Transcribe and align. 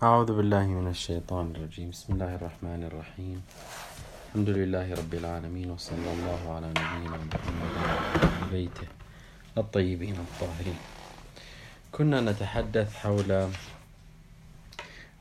أعوذ 0.00 0.32
بالله 0.32 0.66
من 0.80 0.88
الشيطان 0.88 1.52
الرجيم. 1.52 1.92
بسم 1.92 2.16
الله 2.16 2.40
الرحمن 2.40 2.88
الرحيم. 2.88 3.38
الحمد 4.32 4.48
لله 4.48 4.94
رب 4.96 5.14
العالمين 5.14 5.68
وصلى 5.76 6.08
الله 6.16 6.40
على 6.56 6.68
نبينا 6.72 7.20
محمد 7.28 7.72
وعلى 7.76 8.48
بيته 8.48 8.88
الطيبين 9.58 10.16
الطاهرين. 10.16 10.78
كنا 11.92 12.20
نتحدث 12.20 12.96
حول 12.96 13.52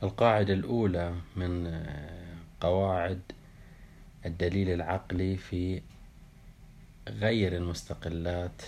القاعدة 0.04 0.54
الأولى 0.54 1.14
من 1.36 1.52
قواعد 2.64 3.21
الدليل 4.25 4.70
العقلي 4.80 5.38
في 5.38 5.82
غير 7.20 7.52
المستقلات 7.55 8.61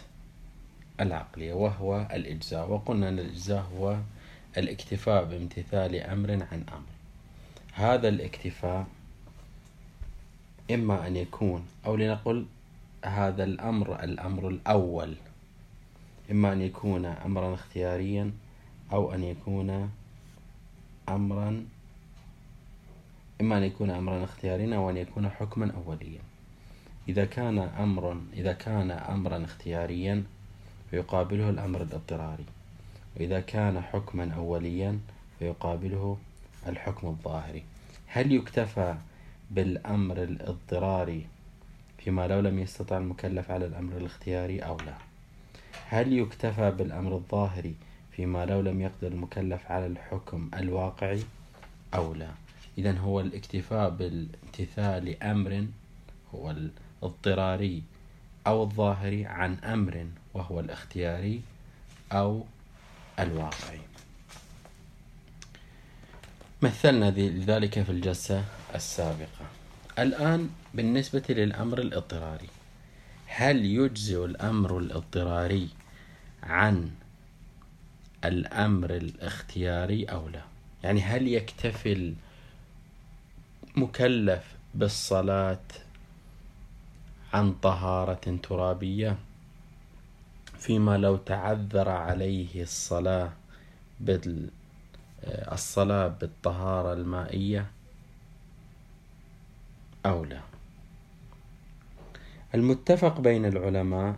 العقلية 1.00 1.54
وهو 1.54 2.07
الإجزاء. 2.12 2.68
وقلنا 2.68 3.09
أن 3.09 3.20
الإجزاء 3.20 3.64
هو 3.80 3.96
الاكتفاء 4.57 5.25
بامتثال 5.25 5.95
أمر 5.95 6.31
عن 6.31 6.63
أمر. 6.73 6.91
هذا 7.73 8.09
الاكتفاء 8.09 8.87
إما 10.71 11.07
أن 11.07 11.15
يكون 11.15 11.65
أو 11.86 11.96
لنقل 11.96 12.46
هذا 13.06 13.43
الأمر 13.43 14.04
الأمر 14.04 14.47
الأول. 14.47 15.15
إما 16.32 16.54
أن 16.54 16.61
يكون 16.61 17.06
أمرا 17.06 17.54
اختياريا 17.54 18.32
أو 18.93 19.14
أن 19.14 19.23
يكون 19.23 19.89
أمرا 21.09 21.65
إما 23.42 23.57
أن 23.57 23.64
يكون 23.64 23.89
أمرا 23.89 24.23
اختياريا 24.23 24.75
أو 24.75 24.89
أن 24.89 24.97
يكون 24.97 25.29
حكما 25.29 25.71
أوليا. 25.86 26.21
إذا 27.09 27.25
كان 27.25 27.59
أمر 27.59 28.18
إذا 28.33 28.54
كان 28.54 28.92
أمرا 28.92 29.43
اختياريا 29.43 30.23
فيقابله 30.92 31.50
الأمر 31.50 31.81
الاضطراري. 31.81 32.45
وإذا 33.16 33.39
كان 33.39 33.81
حكما 33.81 34.33
أوليا 34.33 35.00
فيقابله 35.39 36.17
الحكم 36.67 37.08
الظاهري. 37.08 37.64
هل 38.08 38.31
يكتفى 38.31 38.95
بالأمر 39.52 40.23
الاضطراري 40.23 41.26
فيما 41.98 42.28
لو 42.28 42.39
لم 42.39 42.59
يستطع 42.59 42.98
المكلف 42.98 43.52
على 43.52 43.66
الأمر 43.66 43.98
الاختياري 43.98 44.59
أو 44.59 44.78
لا؟ 44.78 44.94
هل 45.88 46.14
يكتفى 46.14 46.72
بالأمر 46.72 47.16
الظاهري 47.16 47.76
فيما 48.12 48.45
لو 48.45 48.62
لم 48.62 48.82
يقدر 48.82 49.08
المكلف 49.08 49.72
على 49.72 49.88
الحكم 49.88 50.50
الواقعي 50.54 51.23
أو 51.94 52.14
لا؟ 52.14 52.30
إذا 52.78 52.98
هو 52.98 53.20
الاكتفاء 53.20 53.89
بالامتثال 53.89 55.23
أمر 55.23 55.66
هو 56.36 56.52
الاضطراري 56.52 57.84
أو 58.48 58.64
الظاهري 58.64 59.26
عن 59.26 59.54
أمر 59.54 60.08
وهو 60.34 60.59
الاختياري 60.59 61.42
أو 62.12 62.45
الواقعي. 63.22 63.80
مثلنا 66.61 67.09
ذلك 67.45 67.83
في 67.83 67.91
الجلسة 67.91 68.44
السابقة. 68.75 69.45
الآن 70.00 70.50
بالنسبة 70.73 71.23
للأمر 71.30 71.80
الاضطراري 71.80 72.47
هل 73.25 73.66
يجزئ 73.66 74.25
الأمر 74.25 74.77
الاضطراري 74.77 75.69
عن 76.44 76.92
الأمر 78.25 78.95
الاختياري 78.95 80.05
أو 80.05 80.30
لا؟ 80.30 80.42
يعني 80.83 81.02
هل 81.02 81.27
يكتفي 81.27 82.14
المكلف 83.77 84.44
بالصلاة 84.75 85.59
عن 87.33 87.53
طهارة 87.53 88.39
ترابية؟ 88.44 89.17
فيما 90.62 90.98
لو 90.98 91.17
تعذر 91.17 91.90
عليه 91.90 92.62
الصلاة 92.62 93.34
بال 94.00 94.50
الصلاة 95.28 96.08
بالطهارة 96.08 96.94
المائية 96.94 97.66
أو 100.06 100.26
لا 100.26 100.42
المتفق 102.56 103.20
بين 103.20 103.45
العلماء 103.45 104.16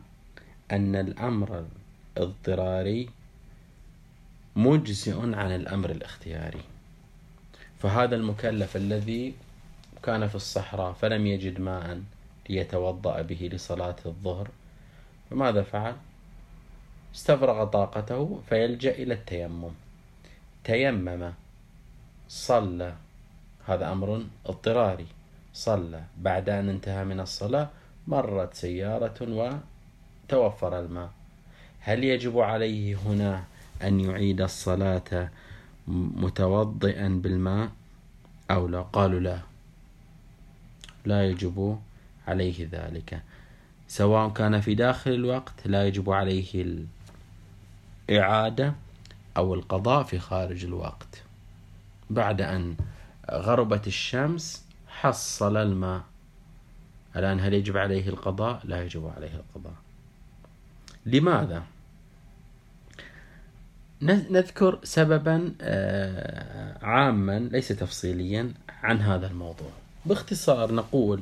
أن 0.71 0.95
الأمر 0.95 1.65
الاضطراري 2.17 3.09
مجزئ 4.55 5.19
عن 5.19 5.55
الأمر 5.55 5.89
الاختياري 5.89 6.61
فهذا 7.79 8.15
المكلف 8.15 8.75
الذي 8.75 9.33
كان 10.03 10.27
في 10.27 10.35
الصحراء 10.35 10.93
فلم 10.93 11.27
يجد 11.27 11.59
ماء 11.61 12.01
ليتوضأ 12.49 13.21
به 13.21 13.49
لصلاة 13.53 13.95
الظهر 14.05 14.49
فماذا 15.29 15.63
فعل؟ 15.63 15.95
استفرغ 17.15 17.63
طاقته 17.65 18.41
فيلجأ 18.49 18.91
إلى 18.91 19.13
التيمم. 19.13 19.71
تيمم. 20.63 21.31
صلى. 22.29 22.93
هذا 23.67 23.91
أمر 23.91 24.23
اضطراري. 24.45 25.07
صلى. 25.53 26.03
بعد 26.17 26.49
أن 26.49 26.69
انتهى 26.69 27.03
من 27.05 27.19
الصلاة 27.19 27.69
مرت 28.07 28.53
سيارة 28.53 29.19
وتوفر 29.21 30.79
الماء. 30.79 31.09
هل 31.79 32.03
يجب 32.03 32.39
عليه 32.39 32.97
هنا 33.05 33.43
أن 33.83 33.99
يعيد 33.99 34.41
الصلاة 34.41 35.29
متوضئا 35.87 37.07
بالماء 37.23 37.69
أو 38.51 38.67
لا؟ 38.67 38.81
قالوا 38.81 39.19
لا. 39.19 39.39
لا 41.05 41.29
يجب 41.29 41.79
عليه 42.27 42.67
ذلك. 42.71 43.21
سواء 43.87 44.29
كان 44.29 44.61
في 44.61 44.75
داخل 44.75 45.11
الوقت 45.11 45.67
لا 45.67 45.87
يجب 45.87 46.09
عليه 46.09 46.75
الإعادة 48.09 48.73
أو 49.37 49.53
القضاء 49.53 50.03
في 50.03 50.19
خارج 50.19 50.65
الوقت 50.65 51.23
بعد 52.09 52.41
أن 52.41 52.75
غربت 53.31 53.87
الشمس 53.87 54.65
حصل 54.87 55.57
الماء 55.57 56.01
الآن 57.15 57.39
هل 57.39 57.53
يجب 57.53 57.77
عليه 57.77 58.09
القضاء؟ 58.09 58.61
لا 58.63 58.83
يجب 58.83 59.11
عليه 59.15 59.35
القضاء 59.35 59.75
لماذا؟ 61.05 61.63
نذكر 64.01 64.79
سببا 64.83 65.53
آه، 65.61 66.85
عاما 66.85 67.39
ليس 67.39 67.67
تفصيليا 67.67 68.53
عن 68.83 69.01
هذا 69.01 69.27
الموضوع 69.27 69.71
باختصار 70.05 70.73
نقول 70.73 71.21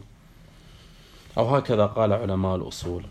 أو 1.38 1.56
هكذا 1.56 1.86
قال 1.86 2.14
علماء 2.14 2.56
الأصول 2.56 3.03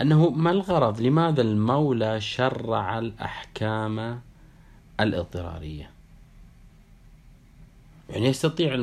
أنه 0.00 0.30
ما 0.30 0.50
الغرض؟ 0.50 1.00
لماذا 1.00 1.42
المولى 1.42 2.20
شرع 2.20 2.98
الأحكام 2.98 4.20
الاضطرارية 5.00 5.90
يعني 8.10 8.26
يستطيع 8.26 8.74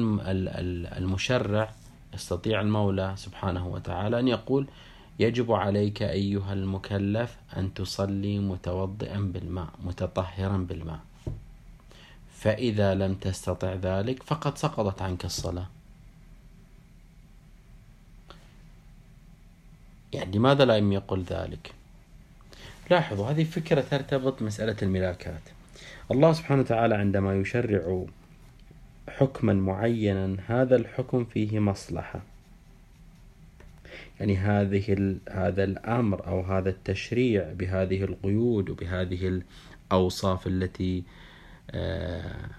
المشرع 0.97 1.73
يستطيع 2.13 2.61
المولى 2.61 3.13
سبحانه 3.17 3.67
وتعالى 3.67 4.19
أن 4.19 4.27
يقول 4.27 4.67
يجب 5.19 5.51
عليك 5.51 6.03
أيها 6.03 6.53
المكلف 6.53 7.37
أن 7.57 7.73
تصلي 7.73 8.39
متوضئا 8.39 9.19
بالماء 9.19 9.69
متطهرا 9.83 10.57
بالماء. 10.57 10.99
فإذا 12.33 12.95
لم 12.95 13.15
تستطع 13.15 13.73
ذلك 13.73 14.23
فقد 14.23 14.57
سقطت 14.57 15.01
عنك 15.01 15.25
الصلاة. 15.25 15.67
يعني 20.13 20.37
لماذا 20.37 20.65
لا 20.65 20.77
يقول 20.77 21.23
ذلك؟ 21.23 21.73
لاحظوا 22.91 23.31
هذه 23.31 23.43
فكرة 23.43 23.81
ترتبط 23.81 24.41
مسألة 24.41 24.75
الملاكات. 24.81 25.41
الله 26.11 26.33
سبحانه 26.33 26.61
وتعالى 26.61 26.95
عندما 26.95 27.35
يشرع 27.35 28.05
حكما 29.09 29.53
معينا 29.53 30.37
هذا 30.47 30.75
الحكم 30.75 31.25
فيه 31.25 31.59
مصلحة. 31.59 32.21
يعني 34.19 34.37
هذه 34.37 35.15
هذا 35.29 35.63
الأمر 35.63 36.27
أو 36.27 36.41
هذا 36.41 36.69
التشريع 36.69 37.53
بهذه 37.53 38.03
القيود 38.03 38.69
وبهذه 38.69 39.41
الأوصاف 39.91 40.47
التي 40.47 41.03
آه، 41.71 42.49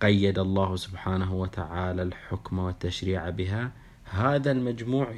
قيد 0.00 0.38
الله 0.38 0.76
سبحانه 0.76 1.34
وتعالى 1.34 2.02
الحكم 2.02 2.58
والتشريع 2.58 3.30
بها 3.30 3.72
هذا 4.04 4.52
المجموع 4.52 5.10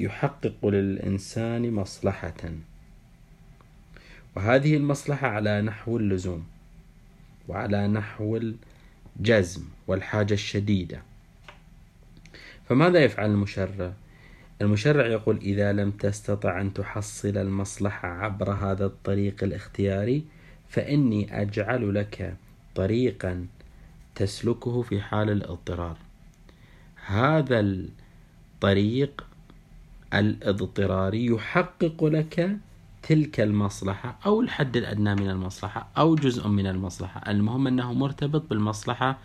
يحقق 0.00 0.66
للإنسان 0.66 1.70
مصلحة. 1.72 2.52
وهذه 4.36 4.76
المصلحة 4.76 5.28
على 5.28 5.62
نحو 5.62 5.96
اللزوم 5.96 6.46
وعلى 7.48 7.88
نحو 7.88 8.40
الجزم 9.16 9.62
والحاجة 9.86 10.34
الشديدة. 10.34 11.02
فماذا 12.68 13.04
يفعل 13.04 13.30
المشرع؟ 13.30 13.92
المشرع 14.62 15.06
يقول 15.06 15.36
إذا 15.36 15.72
لم 15.72 15.90
تستطع 15.90 16.60
أن 16.60 16.74
تحصل 16.74 17.36
المصلحة 17.36 18.08
عبر 18.08 18.50
هذا 18.52 18.86
الطريق 18.86 19.44
الاختياري 19.44 20.24
فإني 20.68 21.42
أجعل 21.42 21.94
لك 21.94 22.36
طريقا 22.74 23.46
تسلكه 24.14 24.82
في 24.82 25.00
حال 25.00 25.30
الاضطرار. 25.30 25.96
هذا 27.06 27.60
الطريق 27.60 29.26
الاضطراري 30.14 31.26
يحقق 31.26 32.04
لك 32.04 32.58
تلك 33.02 33.40
المصلحة 33.40 34.18
أو 34.26 34.40
الحد 34.40 34.76
الأدنى 34.76 35.14
من 35.14 35.30
المصلحة 35.30 35.88
أو 35.98 36.14
جزء 36.14 36.48
من 36.48 36.66
المصلحة. 36.66 37.30
المهم 37.30 37.66
أنه 37.66 37.92
مرتبط 37.92 38.50
بالمصلحة 38.50 39.18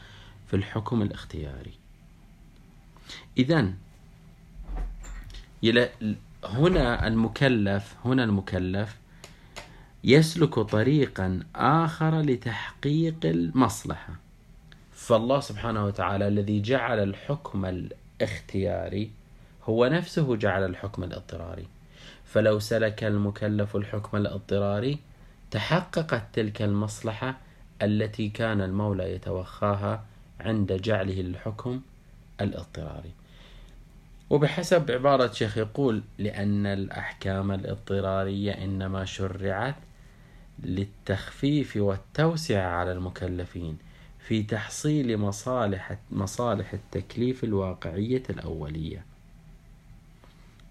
في 0.47 0.55
الحكم 0.55 1.01
الاختياري. 1.01 1.73
إذا 3.37 3.73
هنا 6.43 7.07
المكلف 7.07 7.95
هنا 8.05 8.23
المكلف 8.23 8.97
يسلك 10.03 10.59
طريقا 10.59 11.43
آخر 11.55 12.21
لتحقيق 12.21 13.25
المصلحة. 13.25 14.15
فالله 14.91 15.39
سبحانه 15.39 15.85
وتعالى 15.85 16.27
الذي 16.27 16.61
جعل 16.61 16.99
الحكم 16.99 17.65
الاختياري 17.65 19.11
هو 19.69 19.85
نفسه 19.85 20.35
جعل 20.35 20.63
الحكم 20.63 21.03
الاضطراري. 21.03 21.67
فلو 22.25 22.59
سلك 22.59 23.03
المكلف 23.03 23.75
الحكم 23.75 24.17
الاضطراري 24.17 24.99
تحققت 25.51 26.23
تلك 26.33 26.61
المصلحة 26.61 27.37
التي 27.81 28.29
كان 28.29 28.61
المولى 28.61 29.13
يتوخاها 29.15 30.05
عند 30.39 30.73
جعله 30.73 31.21
للحكم 31.21 31.81
الاضطراري. 32.41 33.11
وبحسب 34.29 34.91
عبارة 34.91 35.31
شيخ 35.31 35.57
يقول 35.57 36.03
لأن 36.17 36.65
الأحكام 36.65 37.51
الاضطرارية 37.51 38.51
إنما 38.51 39.05
شرعت 39.05 39.75
للتخفيف 40.63 41.77
والتوسعة 41.77 42.67
على 42.67 42.91
المكلفين 42.91 43.77
في 44.19 44.43
تحصيل 44.43 45.17
مصالح 45.17 45.97
مصالح 46.11 46.73
التكليف 46.73 47.43
الواقعية 47.43 48.23
الأولية. 48.29 49.05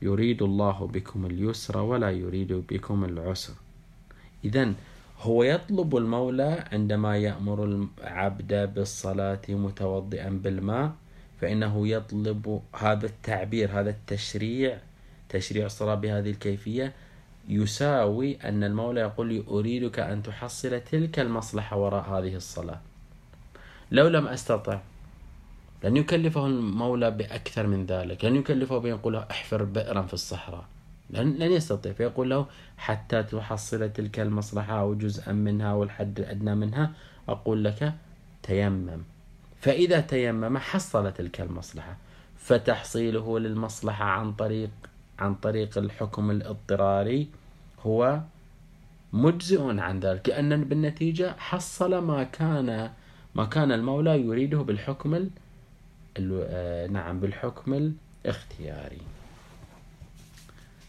يريد 0.03 0.43
الله 0.43 0.87
بكم 0.87 1.27
اليسر 1.27 1.79
ولا 1.79 2.11
يريد 2.11 2.53
بكم 2.53 3.05
العسر. 3.05 3.55
إذا 4.45 4.73
هو 5.21 5.43
يطلب 5.43 5.97
المولى 5.97 6.65
عندما 6.73 7.17
يأمر 7.17 7.65
العبد 7.65 8.75
بالصلاة 8.75 9.43
متوضئا 9.49 10.29
بالماء 10.29 10.93
فإنه 11.41 11.89
يطلب 11.89 12.61
هذا 12.75 13.07
التعبير 13.07 13.81
هذا 13.81 13.91
التشريع 13.91 14.79
تشريع 15.29 15.67
الصلاة 15.67 15.95
بهذه 15.95 16.31
الكيفية 16.31 16.93
يساوي 17.49 18.37
أن 18.45 18.65
المولى 18.65 19.01
يقول 19.01 19.45
أريدك 19.49 19.99
أن 19.99 20.23
تحصل 20.23 20.81
تلك 20.81 21.19
المصلحة 21.19 21.77
وراء 21.77 22.11
هذه 22.11 22.35
الصلاة. 22.37 22.81
لو 23.91 24.09
لم 24.09 24.27
أستطع 24.27 24.81
لن 25.85 25.97
يكلفه 25.97 26.47
المولى 26.47 27.11
بأكثر 27.11 27.67
من 27.67 27.87
ذلك 27.87 28.25
لن 28.25 28.37
يكلفه 28.37 28.79
بأن 28.79 28.93
يقول 28.93 29.13
له 29.13 29.27
احفر 29.31 29.65
بئرا 29.65 30.03
في 30.03 30.15
الصحراء. 30.15 30.65
لن, 31.11 31.33
لن 31.33 31.53
يستطيع 31.53 31.93
فيقول 31.93 32.31
له 32.31 32.47
حتى 32.77 33.23
تحصل 33.23 33.93
تلك 33.93 34.21
المصلحة 34.21 34.81
أو 34.81 34.95
جزءا 34.95 35.33
منها 35.33 35.71
أو 35.71 35.83
الحد 35.83 36.21
الأدنى 36.21 36.55
منها 36.55 36.93
أقول 37.29 37.65
لك 37.65 37.95
تيمم. 38.43 39.03
فإذا 39.61 40.01
تيمم 40.01 40.59
حصل 40.59 41.13
تلك 41.13 41.41
المصلحة 41.41 41.97
فتحصيله 42.37 43.39
للمصلحة 43.39 44.05
عن 44.05 44.33
طريق 44.33 44.71
عن 45.19 45.35
طريق 45.35 45.79
الحكم 45.79 46.31
الاضطراري 46.31 47.29
هو 47.87 48.21
مجزئ 49.13 49.81
عن 49.81 50.01
ذلك 50.01 50.29
لأن 50.29 50.65
بالنتيجة 50.65 51.35
حصل 51.39 51.99
ما 51.99 52.25
كان 52.25 52.91
ما 53.35 53.45
كان 53.45 53.73
المولى 53.73 54.21
يريده 54.21 54.59
بالحكم 54.59 55.15
آه، 55.15 55.27
نعم 56.91 57.21
بالحكم 57.21 57.93
الاختياري. 58.25 59.01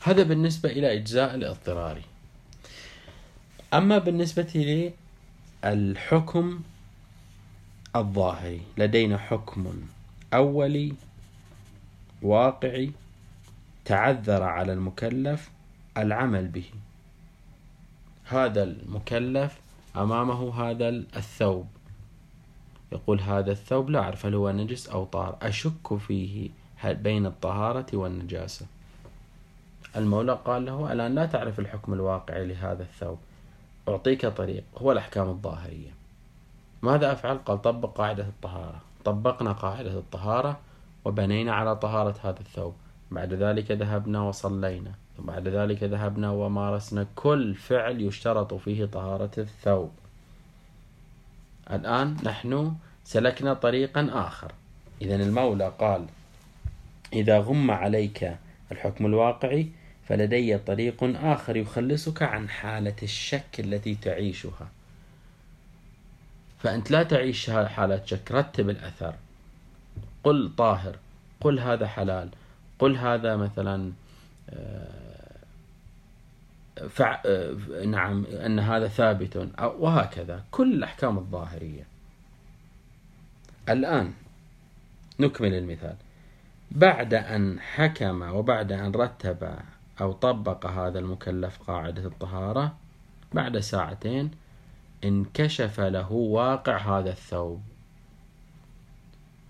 هذا 0.01 0.23
بالنسبة 0.23 0.69
إلى 0.69 0.93
إجزاء 0.93 1.35
الاضطراري. 1.35 2.03
أما 3.73 3.97
بالنسبة 3.97 4.93
للحكم 5.65 6.61
الظاهري 7.95 8.61
لدينا 8.77 9.17
حكم 9.17 9.81
أولي 10.33 10.93
واقعي 12.21 12.91
تعذر 13.85 14.43
على 14.43 14.73
المكلف 14.73 15.49
العمل 15.97 16.47
به. 16.47 16.65
هذا 18.25 18.63
المكلف 18.63 19.59
أمامه 19.95 20.61
هذا 20.61 20.89
الثوب. 20.89 21.67
يقول 22.91 23.21
هذا 23.21 23.51
الثوب 23.51 23.89
لا 23.89 23.99
أعرف 23.99 24.25
هل 24.25 24.35
هو 24.35 24.51
نجس 24.51 24.89
أو 24.89 25.05
طاهر 25.05 25.37
أشك 25.41 25.97
فيه 25.97 26.49
بين 26.85 27.25
الطهارة 27.25 27.85
والنجاسة. 27.93 28.65
المولى 29.95 30.39
قال 30.45 30.65
له 30.65 30.93
الآن 30.93 31.15
لا 31.15 31.25
تعرف 31.25 31.59
الحكم 31.59 31.93
الواقعي 31.93 32.45
لهذا 32.45 32.83
الثوب. 32.83 33.17
أعطيك 33.87 34.25
طريق. 34.25 34.63
هو 34.77 34.91
الأحكام 34.91 35.29
الظاهرية. 35.29 35.89
ماذا 36.81 37.11
أفعل؟ 37.11 37.37
قال 37.37 37.61
طبق 37.61 37.97
قاعدة 37.97 38.23
الطهارة. 38.23 38.81
طبقنا 39.05 39.51
قاعدة 39.51 39.99
الطهارة 39.99 40.59
وبنينا 41.05 41.53
على 41.53 41.75
طهارة 41.75 42.15
هذا 42.23 42.39
الثوب. 42.39 42.73
بعد 43.11 43.33
ذلك 43.33 43.71
ذهبنا 43.71 44.21
وصلينا. 44.21 44.91
بعد 45.19 45.47
ذلك 45.47 45.83
ذهبنا 45.83 46.31
ومارسنا. 46.31 47.07
كل 47.15 47.55
فعل 47.55 48.01
يشترط 48.01 48.53
فيه 48.53 48.85
طهارة 48.85 49.31
الثوب. 49.37 49.91
الآن 51.71 52.17
نحن 52.23 52.75
سلكنا 53.03 53.53
طريقا 53.53 54.09
آخر. 54.11 54.51
إذا 55.01 55.15
المولى 55.15 55.73
قال 55.79 56.05
إذا 57.13 57.39
غم 57.39 57.71
عليك 57.71 58.35
الحكم 58.71 59.05
الواقعي 59.05 59.67
فلدي 60.07 60.57
طريق 60.57 61.03
آخر 61.03 61.57
يخلصك 61.57 62.23
عن 62.23 62.49
حالة 62.49 62.95
الشك 63.03 63.59
التي 63.59 63.95
تعيشها. 63.95 64.67
فأنت 66.59 66.91
لا 66.91 67.03
تعيش 67.03 67.49
حالة 67.49 68.01
شك 68.05 68.31
رتب 68.31 68.69
الأثر. 68.69 69.13
قل 70.23 70.51
طاهر 70.57 70.95
قل 71.41 71.59
هذا 71.59 71.87
حلال 71.87 72.29
قل 72.79 72.97
هذا 72.97 73.35
مثلا 73.35 73.91
آه، 74.49 75.06
فع... 76.89 77.21
آه، 77.25 77.55
نعم 77.85 78.25
أن 78.25 78.59
هذا 78.59 78.87
ثابت 78.87 79.49
وهكذا. 79.79 80.43
كل 80.51 80.73
الأحكام 80.73 81.17
الظاهرية. 81.17 81.87
الآن 83.69 84.13
نكمل 85.19 85.53
المثال. 85.53 85.95
بعد 86.71 87.13
أن 87.13 87.59
حكم 87.59 88.21
وبعد 88.21 88.71
أن 88.71 88.91
رتب 88.91 89.49
أو 90.01 90.11
طبق 90.11 90.65
هذا 90.65 90.99
المكلف 90.99 91.57
قاعدة 91.57 92.05
الطهارة 92.05 92.75
بعد 93.33 93.59
ساعتين 93.59 94.31
انكشف 95.03 95.79
له 95.79 96.11
واقع 96.11 96.77
هذا 96.77 97.09
الثوب. 97.09 97.61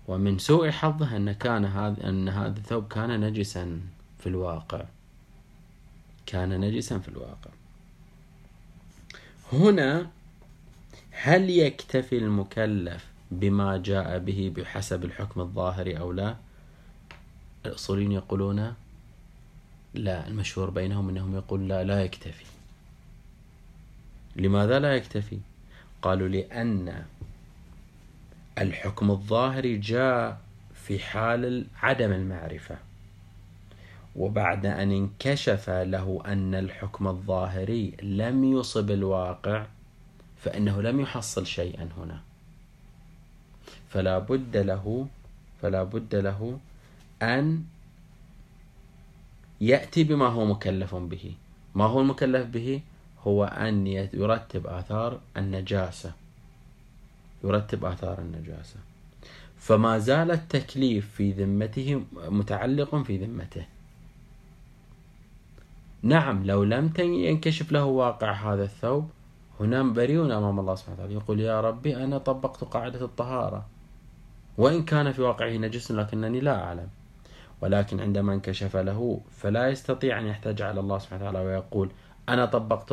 ومن 0.08 0.38
سوء 0.38 0.70
حظه 0.70 1.16
أن 1.16 1.32
كان 1.32 1.64
هذا 1.64 2.08
أن 2.08 2.28
هذا 2.28 2.58
الثوب 2.58 2.88
كان 2.88 3.20
نجسا 3.20 3.80
في 4.18 4.26
الواقع. 4.26 4.84
كان 6.28 6.60
نجسا 6.60 6.98
في 6.98 7.08
الواقع. 7.08 7.50
هنا 9.52 10.10
هل 11.10 11.50
يكتفي 11.50 12.18
المكلف 12.18 13.06
بما 13.30 13.76
جاء 13.76 14.18
به 14.18 14.52
بحسب 14.56 15.04
الحكم 15.04 15.40
الظاهري 15.40 15.98
أو 15.98 16.12
لا؟ 16.12 16.36
الأصوليين 17.66 18.12
يقولون 18.12 18.74
لا 19.94 20.28
المشهور 20.28 20.70
بينهم 20.70 21.08
أنهم 21.08 21.36
يقول 21.36 21.68
لا 21.68 21.84
لا 21.84 22.04
يكتفي. 22.04 22.44
لماذا 24.36 24.78
لا 24.78 24.96
يكتفي؟ 24.96 25.38
قالوا 26.02 26.28
لأن 26.28 27.04
الحكم 28.58 29.10
الظاهري 29.10 29.76
جاء 29.76 30.40
في 30.74 30.98
حال 30.98 31.66
عدم 31.82 32.12
المعرفة. 32.12 32.87
وبعد 34.18 34.66
أن 34.66 34.92
انكشف 34.92 35.70
له 35.70 36.22
أن 36.26 36.54
الحكم 36.54 37.08
الظاهري 37.08 37.94
لم 38.02 38.44
يصب 38.44 38.90
الواقع 38.90 39.66
فإنه 40.36 40.82
لم 40.82 41.00
يحصل 41.00 41.46
شيئا 41.46 41.88
هنا. 41.96 42.20
فلا 43.88 44.18
بد 44.18 44.56
له 44.56 45.06
فلا 45.62 45.82
بد 45.82 46.14
له 46.14 46.58
أن 47.22 47.64
يأتي 49.60 50.04
بما 50.04 50.26
هو 50.26 50.44
مكلف 50.44 50.94
به. 50.94 51.34
ما 51.74 51.84
هو 51.84 52.00
المكلف 52.00 52.46
به؟ 52.46 52.80
هو 53.22 53.44
أن 53.44 53.86
يرتب 53.86 54.66
آثار 54.66 55.20
النجاسة. 55.36 56.12
يرتب 57.44 57.84
آثار 57.84 58.18
النجاسة. 58.18 58.76
فما 59.58 59.98
زال 59.98 60.30
التكليف 60.30 61.10
في 61.14 61.32
ذمته 61.32 62.02
متعلق 62.28 62.96
في 63.02 63.16
ذمته. 63.16 63.66
نعم 66.02 66.44
لو 66.44 66.64
لم 66.64 66.92
ينكشف 66.98 67.72
له 67.72 67.84
واقع 67.84 68.32
هذا 68.32 68.64
الثوب. 68.64 69.10
هنا 69.60 69.82
بريء 69.82 70.24
أمام 70.24 70.60
الله 70.60 70.74
سبحانه 70.74 70.96
وتعالى. 70.96 71.14
يقول 71.14 71.40
يا 71.40 71.60
ربي 71.60 71.96
أنا 71.96 72.18
طبقت 72.18 72.64
قاعدة 72.64 73.04
الطهارة. 73.04 73.66
وإن 74.58 74.84
كان 74.84 75.12
في 75.12 75.22
واقعه 75.22 75.50
نجس 75.50 75.92
لكنني 75.92 76.40
لا 76.40 76.64
أعلم. 76.64 76.88
ولكن 77.60 78.00
عندما 78.00 78.34
انكشف 78.34 78.76
له 78.76 79.20
فلا 79.30 79.68
يستطيع 79.68 80.18
أن 80.18 80.26
يحتج 80.26 80.62
على 80.62 80.80
الله 80.80 80.98
سبحانه 80.98 81.28
وتعالى 81.28 81.46
ويقول 81.46 81.90
أنا 82.28 82.44
طبقت 82.44 82.92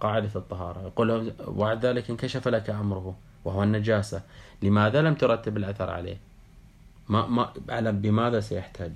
قاعدة 0.00 0.30
الطهارة. 0.36 0.80
يقول 0.80 1.08
له 1.08 1.32
وبعد 1.46 1.86
ذلك 1.86 2.10
انكشف 2.10 2.48
لك 2.48 2.70
أمره 2.70 3.16
وهو 3.44 3.62
النجاسة. 3.62 4.22
لماذا 4.62 5.02
لم 5.02 5.14
ترتب 5.14 5.56
الأثر 5.56 5.90
عليه؟ 5.90 6.16
ما 7.08 7.26
ما 7.26 7.90
بماذا 7.90 8.40
سيحتاج 8.40 8.92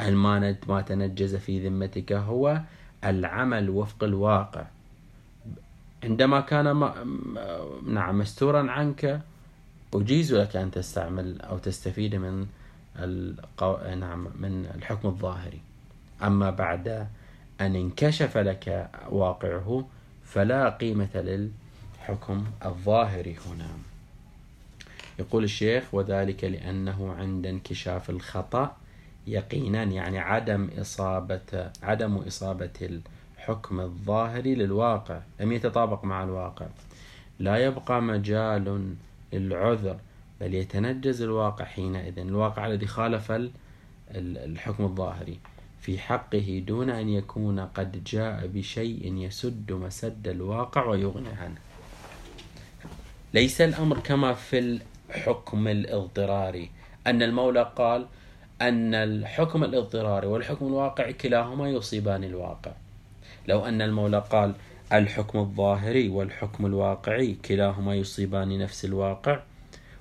هل 0.00 0.14
ما 0.14 0.56
ما 0.68 0.80
تنجز 0.80 1.36
في 1.36 1.68
ذمتك 1.68 2.12
هو 2.12 2.60
العمل 3.04 3.70
وفق 3.70 4.04
الواقع. 4.04 4.64
عندما 6.04 6.40
كان 6.40 6.70
ما 6.70 7.04
نعم 7.86 8.18
مستورا 8.18 8.70
عنك 8.70 9.20
أجيز 9.94 10.34
لك 10.34 10.56
أن 10.56 10.70
تستعمل 10.70 11.40
أو 11.40 11.58
تستفيد 11.58 12.14
من 12.14 12.46
القو... 12.96 13.76
نعم 13.94 14.28
من 14.38 14.66
الحكم 14.74 15.08
الظاهري. 15.08 15.60
أما 16.22 16.50
بعد 16.50 16.88
أن 17.60 17.76
انكشف 17.76 18.38
لك 18.38 18.90
واقعه 19.10 19.88
فلا 20.24 20.68
قيمة 20.68 21.14
للحكم 21.14 22.44
الظاهري 22.64 23.36
هنا. 23.46 23.68
يقول 25.18 25.44
الشيخ 25.44 25.94
وذلك 25.94 26.44
لأنه 26.44 27.14
عند 27.18 27.46
انكشاف 27.46 28.10
الخطأ 28.10 28.76
يقينا 29.30 29.82
يعني 29.82 30.18
عدم 30.18 30.68
إصابة 30.78 31.70
عدم 31.82 32.16
إصابة 32.16 33.00
الحكم 33.38 33.80
الظاهري 33.80 34.54
للواقع 34.54 35.20
لم 35.40 35.52
يتطابق 35.52 36.04
مع 36.04 36.24
الواقع. 36.24 36.66
لا 37.38 37.56
يبقى 37.56 38.02
مجال 38.02 38.94
للعذر 39.32 39.96
بل 40.40 40.54
يتنجز 40.54 41.22
الواقع 41.22 41.64
حينئذ. 41.64 42.18
الواقع 42.18 42.66
الذي 42.66 42.86
خالف 42.86 43.32
الحكم 44.14 44.84
الظاهري 44.84 45.38
في 45.80 45.98
حقه 45.98 46.62
دون 46.66 46.90
أن 46.90 47.08
يكون 47.08 47.60
قد 47.60 48.04
جاء 48.04 48.46
بشيء 48.46 49.14
يسد 49.14 49.72
مسد 49.72 50.28
الواقع 50.28 50.84
ويغني 50.84 51.28
عنه. 51.28 51.58
ليس 53.34 53.60
الأمر 53.60 53.98
كما 53.98 54.34
في 54.34 54.80
الحكم 55.10 55.68
الاضطراري 55.68 56.70
أن 57.06 57.22
المولى 57.22 57.72
قال 57.76 58.06
أن 58.62 58.94
الحكم 58.94 59.64
الاضطراري 59.64 60.26
والحكم 60.26 60.66
الواقعي 60.66 61.12
كلاهما 61.12 61.68
يصيبان 61.68 62.24
الواقع. 62.24 62.72
لو 63.48 63.64
أن 63.64 63.82
المولى 63.82 64.24
قال 64.30 64.54
الحكم 64.92 65.38
الظاهري 65.38 66.08
والحكم 66.08 66.66
الواقعي 66.66 67.36
كلاهما 67.44 67.94
يصيبان 67.94 68.58
نفس 68.58 68.84
الواقع 68.84 69.40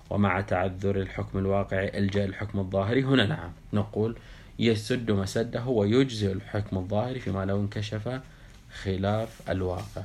ومع 0.10 0.42
تعذر 0.42 0.96
الحكم 0.96 1.38
الواقعي 1.38 1.98
إلجأ 1.98 2.26
الحكم 2.26 2.60
الظاهري. 2.60 3.04
هنا 3.04 3.26
نعم 3.26 3.52
نقول 3.74 4.16
يسد 4.60 5.12
مسده 5.12 5.66
ويجزئ 5.66 6.32
الحكم 6.32 6.78
الظاهري 6.78 7.20
فيما 7.20 7.46
لو 7.46 7.62
انكشف 7.62 8.22
خلاف 8.82 9.50
الواقع. 9.50 10.02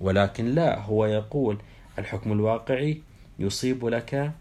ولكن 0.00 0.54
لا 0.54 0.80
هو 0.80 1.06
يقول 1.06 1.58
الحكم 1.98 2.32
الواقعي 2.32 3.00
يصيب 3.38 3.86
لك 3.86 4.32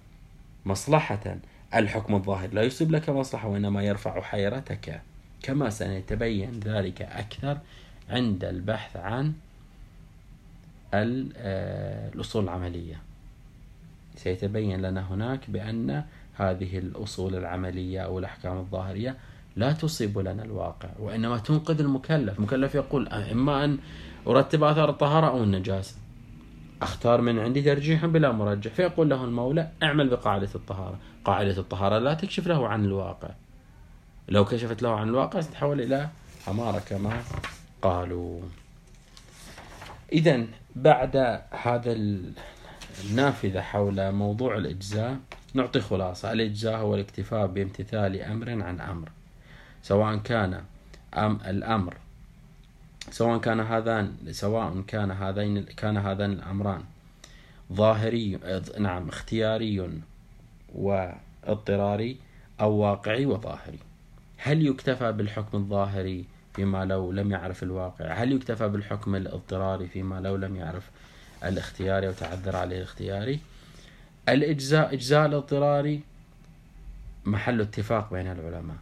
مصلحة. 0.65 1.37
الحكم 1.75 2.15
الظاهر 2.15 2.53
لا 2.53 2.63
يصيب 2.63 2.91
لك 2.91 3.09
مصلحة 3.09 3.47
وإنما 3.47 3.83
يرفع 3.83 4.21
حيرتك 4.21 5.01
كما 5.43 5.69
سيتبين 5.69 6.59
ذلك 6.59 7.01
أكثر 7.01 7.57
عند 8.09 8.43
البحث 8.43 8.97
عن 8.97 9.33
آه، 10.93 12.09
الأصول 12.15 12.43
العملية. 12.43 13.01
سيتبين 14.15 14.81
لنا 14.81 15.13
هناك 15.13 15.49
بأن 15.49 16.03
هذه 16.35 16.77
الأصول 16.77 17.35
العملية 17.35 17.99
أو 17.99 18.19
الأحكام 18.19 18.57
الظاهرية 18.57 19.17
لا 19.55 19.71
تصيب 19.71 20.19
لنا 20.19 20.43
الواقع 20.43 20.89
وإنما 20.99 21.37
تنقذ 21.37 21.79
المكلف. 21.79 22.39
المكلف 22.39 22.75
يقول 22.75 23.07
إما 23.07 23.65
أن 23.65 23.77
أرتب 24.27 24.63
آثار 24.63 24.89
الطهارة 24.89 25.27
أو 25.27 25.43
النجاسة؟ 25.43 25.95
أختار 26.81 27.21
من 27.21 27.39
عندي 27.39 27.61
ترجيحا 27.61 28.07
بلا 28.07 28.31
مرجح 28.31 28.73
فيقول 28.73 29.09
له 29.09 29.23
المولى 29.23 29.69
اعمل 29.83 30.09
بقاعدة 30.09 30.49
الطهارة. 30.55 30.99
قاعدة 31.25 31.57
الطهارة 31.57 31.99
لا 31.99 32.13
تكشف 32.13 32.47
له 32.47 32.67
عن 32.67 32.85
الواقع. 32.85 33.29
لو 34.29 34.45
كشفت 34.45 34.81
له 34.81 34.99
عن 34.99 35.09
الواقع 35.09 35.41
ستتحول 35.41 35.81
إلى 35.81 36.09
حمارة 36.45 36.79
كما 36.79 37.21
قالوا. 37.81 38.41
إذا 40.13 40.45
بعد 40.75 41.41
هذا 41.51 41.97
النافذة 43.03 43.61
حول 43.61 44.11
موضوع 44.11 44.57
الإجزاء 44.57 45.17
نعطي 45.53 45.81
خلاصة. 45.81 46.31
الإجزاء 46.31 46.77
هو 46.77 46.95
الاكتفاء 46.95 47.47
بامتثال 47.47 48.21
أمر 48.21 48.49
عن 48.49 48.81
أمر 48.81 49.09
سواء 49.83 50.17
كان 50.17 50.63
أم 51.17 51.39
الأمر 51.47 51.93
سواء 53.15 53.37
كان 53.37 53.59
هذان 53.59 54.15
سواء 54.31 54.81
كان 54.87 55.11
هذين 55.11 55.63
كان 55.63 55.97
هذان 55.97 56.31
الأمران 56.31 56.83
ظاهري 57.73 58.39
نعم 58.79 59.09
اختياري 59.09 59.89
واضطراري 60.75 62.17
أو 62.61 62.71
واقعي 62.73 63.25
وظاهري. 63.25 63.79
هل 64.37 64.67
يكتفى 64.67 65.11
بالحكم 65.11 65.57
الظاهري 65.57 66.25
فيما 66.53 66.85
لو 66.85 67.11
لم 67.11 67.31
يعرف 67.31 67.63
الواقع؟ 67.63 68.13
هل 68.13 68.31
يكتفى 68.31 68.67
بالحكم 68.67 69.15
الاضطراري 69.15 69.87
فيما 69.87 70.19
لو 70.19 70.35
لم 70.35 70.55
يعرف 70.55 70.89
الاختياري 71.43 72.07
وتعذر 72.07 72.55
عليه 72.55 72.77
الاختياري 72.77 73.39
الإجزاء 74.29 74.93
إجزاء 74.93 75.25
الاضطراري 75.25 76.01
محل 77.25 77.61
اتفاق 77.61 78.13
بين 78.13 78.31
العلماء. 78.31 78.77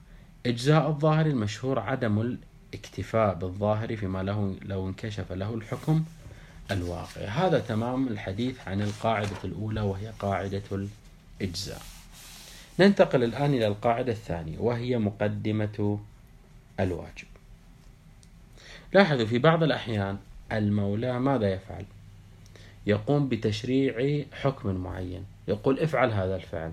إجزاء 0.45 0.87
الظاهر 0.89 1.25
المشهور 1.25 1.79
عدم 1.79 2.37
الاكتفاء 2.73 3.33
بالظاهر 3.33 3.95
فيما 3.95 4.23
له 4.23 4.55
لو 4.61 4.87
انكشف 4.87 5.31
له 5.31 5.53
الحكم 5.53 6.03
الواقع. 6.71 7.21
هذا 7.21 7.59
تمام 7.59 8.07
الحديث 8.07 8.67
عن 8.67 8.81
القاعدة 8.81 9.37
الأولى 9.43 9.81
وهي 9.81 10.07
قاعدة 10.19 10.87
الإجزاء. 11.41 11.81
ننتقل 12.79 13.23
الآن 13.23 13.53
إلى 13.53 13.67
القاعدة 13.67 14.11
الثانية 14.11 14.59
وهي 14.59 14.97
مقدمة 14.97 15.99
الواجب. 16.79 17.27
لاحظوا 18.93 19.25
في 19.25 19.39
بعض 19.39 19.63
الأحيان 19.63 20.17
المولى 20.51 21.19
ماذا 21.19 21.53
يفعل؟ 21.53 21.85
يقوم 22.85 23.29
بتشريع 23.29 24.23
حكم 24.31 24.75
معين. 24.75 25.25
يقول 25.47 25.79
افعل 25.79 26.11
هذا 26.11 26.35
الفعل. 26.35 26.71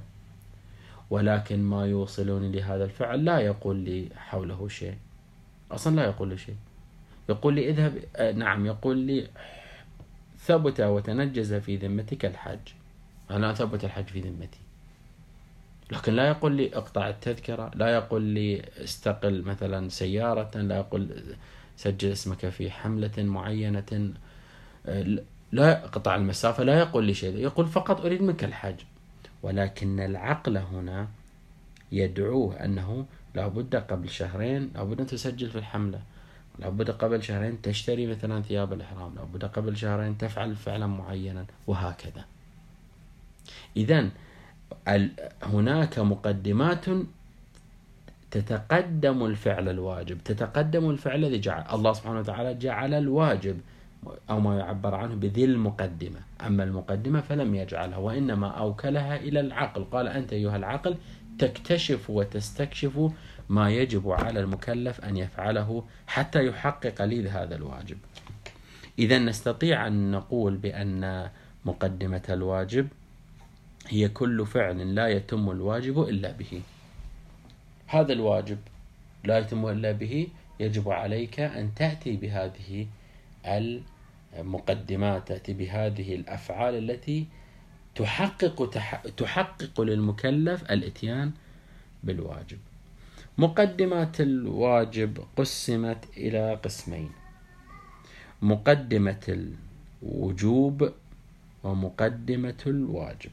ولكن 1.11 1.63
ما 1.63 1.87
يوصلني 1.87 2.53
لهذا 2.53 2.85
الفعل 2.85 3.25
لا 3.25 3.39
يقول 3.39 3.77
لي 3.77 4.09
حوله 4.17 4.69
شيء. 4.69 4.95
أصلا 5.71 5.97
لا 5.97 6.05
يقول 6.05 6.29
لي 6.29 6.39
شيء. 6.39 6.57
يقول 7.29 7.55
لي 7.55 7.71
اذهب 7.71 8.05
آه، 8.17 8.33
نعم 8.33 8.67
يقول 8.67 8.99
لي 8.99 9.29
ثبت 10.39 10.81
وتنجز 10.81 11.55
في 11.55 11.77
ذمتك 11.77 12.25
الحج. 12.25 12.59
أنا 13.31 13.55
ثبت 13.55 13.85
الحج 13.85 14.05
في 14.05 14.21
ذمتي. 14.21 14.59
لكن 15.93 16.13
لا 16.13 16.29
يقول 16.29 16.53
لي 16.53 16.77
اقطع 16.77 17.09
التذكرة 17.09 17.71
لا 17.75 17.89
يقول 17.89 18.23
لي 18.23 18.63
استقل 18.85 19.43
مثلا 19.43 19.89
سيارة 19.89 20.59
لا 20.59 20.77
يقول 20.77 21.23
سجل 21.77 22.13
اسمك 22.13 22.49
في 22.49 22.71
حملة 22.71 23.13
معينة 23.19 24.13
آه، 24.87 25.19
لا 25.53 25.87
قطع 25.87 26.15
المسافة 26.17 26.65
لا 26.65 26.79
يقول 26.79 27.05
لي 27.05 27.15
شيء. 27.15 27.37
يقول 27.37 27.67
فقط 27.67 28.01
أريد 28.01 28.23
منك 28.23 28.45
الحج. 28.45 28.81
ولكن 29.43 30.01
العقل 30.01 30.57
هنا 30.57 31.09
يدعوه 31.93 32.65
أنه 32.65 33.07
لابد 33.35 33.77
قبل 33.77 34.09
شهرين 34.09 34.71
لابد 34.75 35.07
تسجل 35.07 35.51
في 35.51 35.59
الحملة. 35.59 36.01
لابد 36.59 36.91
قبل 36.91 37.23
شهرين 37.23 37.63
تشتري 37.63 38.07
مثلا 38.07 38.43
ثياب 38.43 38.73
الإحرام. 38.73 39.15
لابد 39.17 39.45
قبل 39.45 39.77
شهرين 39.77 40.19
تفعل 40.19 40.57
فعلا 40.57 40.87
معينا 40.87 41.45
وهكذا. 41.67 42.25
إذا 43.77 44.09
هناك 45.43 45.99
مقدمات 45.99 46.85
تتقدم 48.31 49.25
الفعل 49.27 49.69
الواجب. 49.69 50.19
تتقدم 50.25 50.91
الفعل 50.91 51.25
الذي 51.25 51.41
جعل 51.41 51.65
الله 51.75 51.93
سبحانه 51.93 52.19
وتعالى 52.19 52.55
جعل 52.55 52.95
الواجب 52.95 53.61
أو 54.31 54.41
ما 54.41 54.59
يعبر 54.59 54.95
عنه 54.95 55.15
بذي 55.15 55.45
المقدمة. 55.45 56.21
أما 56.47 56.65
المقدمة 56.65 57.21
فلم 57.21 57.55
يجعلها 57.55 57.97
وإنما 57.97 58.49
أوكلها 58.49 59.17
إلى 59.17 59.41
العقل. 59.41 59.85
قال 59.85 60.09
أنت 60.09 60.33
أيها 60.33 60.57
العقل 60.57 60.97
تكتشف 61.41 62.11
وتستكشف 62.11 63.11
ما 63.49 63.71
يجب 63.71 64.11
على 64.11 64.41
المكلف 64.41 65.01
أن 65.01 65.17
يفعله 65.17 65.85
حتى 66.07 66.47
يحقق 66.47 67.05
لي 67.05 67.29
هذا 67.29 67.57
الواجب. 67.57 67.99
إذا 68.99 69.19
نستطيع 69.19 69.87
أن 69.87 70.11
نقول 70.11 70.57
بأن 70.57 71.31
مقدمة 71.65 72.23
الواجب 72.29 72.89
هي 73.89 74.09
كل 74.09 74.47
فعل 74.47 74.95
لا 74.95 75.09
يتم 75.09 75.51
الواجب 75.51 76.03
إلا 76.03 76.33
به. 76.33 76.63
هذا 77.87 78.13
الواجب 78.13 78.59
لا 79.25 79.39
يتم 79.39 79.67
إلا 79.67 79.93
به 79.93 80.29
يجب 80.61 80.91
عليك 80.91 81.41
أن 81.41 81.75
تأتي 81.75 82.17
بهذه 82.17 82.87
المقدمات 84.39 85.29
تأتي 85.29 85.53
بهذه 85.53 86.15
الأفعال 86.15 86.75
التي 86.75 87.27
تحقق 87.95 88.71
تحقق 89.17 89.81
للمكلف 89.81 90.71
الاتيان 90.71 91.33
بالواجب. 92.05 92.59
مقدمات 93.39 94.21
الواجب 94.21 95.25
قسمت 95.37 96.05
إلى 96.17 96.55
قسمين. 96.55 97.11
مقدمة 98.43 99.49
الوجوب 100.03 100.93
ومقدمة 101.65 102.63
الواجب. 102.67 103.31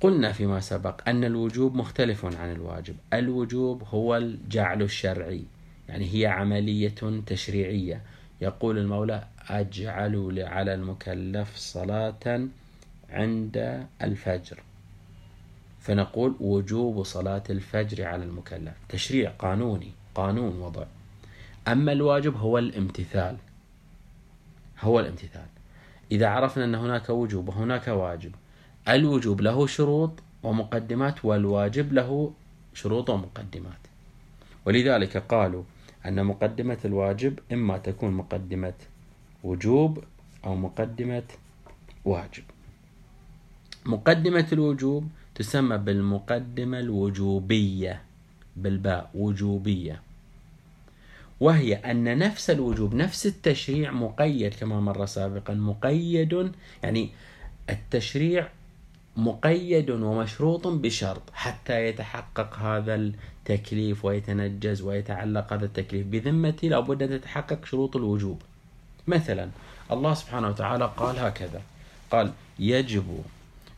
قلنا 0.00 0.32
فيما 0.32 0.60
سبق 0.60 1.08
أن 1.08 1.24
الوجوب 1.24 1.74
مختلف 1.74 2.24
عن 2.24 2.52
الواجب. 2.52 2.96
الوجوب 3.12 3.82
هو 3.88 4.16
الجعل 4.16 4.82
الشرعي 4.82 5.44
يعني 5.88 6.14
هي 6.14 6.26
عملية 6.26 7.22
تشريعية. 7.26 8.02
يقول 8.40 8.78
المولى 8.78 9.24
أجعل 9.48 10.42
على 10.42 10.74
المكلف 10.74 11.56
صلاة 11.56 12.48
عند 13.14 13.86
الفجر. 14.02 14.62
فنقول 15.80 16.34
وجوب 16.40 17.02
صلاة 17.02 17.42
الفجر 17.50 18.04
على 18.04 18.24
المكلف. 18.24 18.74
تشريع 18.88 19.30
قانوني 19.30 19.92
قانون 20.14 20.60
وضع. 20.60 20.84
أما 21.68 21.92
الواجب 21.92 22.36
هو 22.36 22.58
الامتثال. 22.58 23.36
هو 24.80 25.00
الامتثال. 25.00 25.46
إذا 26.12 26.28
عرفنا 26.28 26.64
أن 26.64 26.74
هناك 26.74 27.08
وجوب 27.08 27.48
وهناك 27.48 27.88
واجب 27.88 28.34
الوجوب 28.88 29.40
له 29.40 29.66
شروط 29.66 30.10
ومقدمات 30.42 31.24
والواجب 31.24 31.92
له 31.92 32.32
شروط 32.74 33.10
ومقدمات. 33.10 33.82
ولذلك 34.66 35.16
قالوا 35.16 35.62
أن 36.06 36.24
مقدمة 36.24 36.78
الواجب 36.84 37.38
إما 37.52 37.78
تكون 37.78 38.10
مقدمة 38.10 38.74
وجوب 39.44 40.04
أو 40.44 40.54
مقدمة 40.56 41.28
واجب. 42.04 42.44
مقدمة 43.86 44.46
الوجوب 44.52 45.08
تسمى 45.34 45.78
بالمقدمة 45.78 46.78
الوجوبية 46.78 48.02
بالباء 48.56 49.10
وجوبية. 49.14 50.02
وهي 51.40 51.74
أن 51.74 52.18
نفس 52.18 52.50
الوجوب 52.50 52.94
نفس 52.94 53.26
التشريع 53.26 53.90
مقيد 53.90 54.54
كما 54.54 54.80
مر 54.80 55.06
سابقا 55.06 55.54
مقيد 55.54 56.52
يعني 56.82 57.10
التشريع 57.70 58.48
مقيد 59.16 59.90
ومشروط 59.90 60.66
بشرط 60.66 61.22
حتى 61.32 61.86
يتحقق 61.86 62.58
هذا 62.58 62.94
التكليف 62.94 64.04
ويتنجز 64.04 64.82
ويتعلق 64.82 65.52
هذا 65.52 65.64
التكليف 65.64 66.06
بذمتي 66.06 66.68
لابد 66.68 67.02
أن 67.02 67.20
تتحقق 67.20 67.64
شروط 67.64 67.96
الوجوب. 67.96 68.42
مثلا 69.06 69.48
الله 69.92 70.14
سبحانه 70.14 70.48
وتعالى 70.48 70.92
قال 70.96 71.18
هكذا 71.18 71.62
قال 72.10 72.32
يجب 72.58 73.24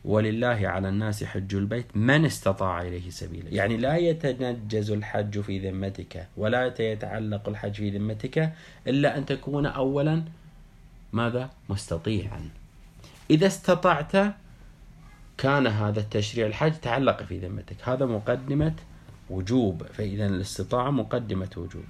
ولله 0.07 0.67
على 0.67 0.89
الناس 0.89 1.23
حج 1.23 1.55
البيت 1.55 1.97
من 1.97 2.25
استطاع 2.25 2.81
إليه 2.81 3.09
سبيلا. 3.09 3.49
يعني 3.49 3.77
لا 3.77 3.97
يتنجز 3.97 4.91
الحج 4.91 5.39
في 5.39 5.69
ذمتك 5.69 6.27
ولا 6.37 6.73
يتعلق 6.79 7.49
الحج 7.49 7.73
في 7.73 7.89
ذمتك 7.89 8.53
إلا 8.87 9.17
أن 9.17 9.25
تكون 9.25 9.65
أولا 9.65 10.23
ماذا؟ 11.13 11.49
مستطيعا. 11.69 12.49
إذا 13.29 13.47
استطعت 13.47 14.11
كان 15.37 15.67
هذا 15.67 15.99
التشريع 15.99 16.47
الحج 16.47 16.73
تعلق 16.73 17.23
في 17.23 17.39
ذمتك. 17.39 17.75
هذا 17.83 18.05
مقدمة 18.05 18.73
وجوب 19.29 19.83
فإذا 19.83 20.25
الاستطاعة 20.25 20.91
مقدمة 20.91 21.49
وجوب. 21.57 21.85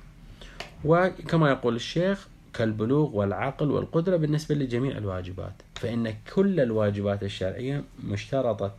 وكما 0.85 1.49
يقول 1.49 1.75
الشيخ 1.75 2.27
كالبلوغ 2.53 3.15
والعقل 3.15 3.71
والقدرة 3.71 4.17
بالنسبة 4.17 4.55
لجميع 4.55 4.97
الواجبات 4.97 5.53
فإن 5.75 6.13
كل 6.35 6.59
الواجبات 6.59 7.23
الشرعية 7.23 7.83
مشترطة 8.03 8.73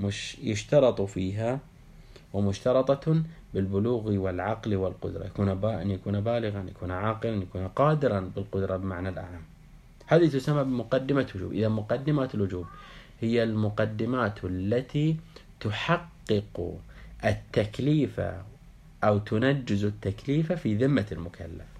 مش 0.00 0.38
يشترط 0.38 1.00
فيها 1.02 1.60
ومشترطة 2.32 3.22
بالبلوغ 3.54 4.10
والعقل 4.10 4.76
والقدرة. 4.76 5.24
يكون 5.24 5.54
با 5.54 5.82
أن 5.82 5.90
يكون 5.90 6.20
بالغا 6.20 6.60
أن 6.60 6.68
يكون 6.68 6.90
عاقلا 6.90 7.34
أن 7.34 7.42
يكون 7.42 7.68
قادرا 7.68 8.20
بالقدرة 8.20 8.76
بمعنى 8.76 9.08
الأعم. 9.08 9.42
هذه 10.06 10.26
تسمى 10.26 10.64
بمقدمة 10.64 11.28
وجوب. 11.34 11.52
إذا 11.52 11.68
مقدمات 11.68 12.34
الوجوب 12.34 12.66
هي 13.20 13.42
المقدمات 13.42 14.44
التي 14.44 15.16
تحقق 15.60 16.78
التكليف 17.24 18.20
أو 19.04 19.18
تنجز 19.18 19.84
التكليف 19.84 20.52
في 20.52 20.74
ذمة 20.74 21.06
المكلف. 21.12 21.73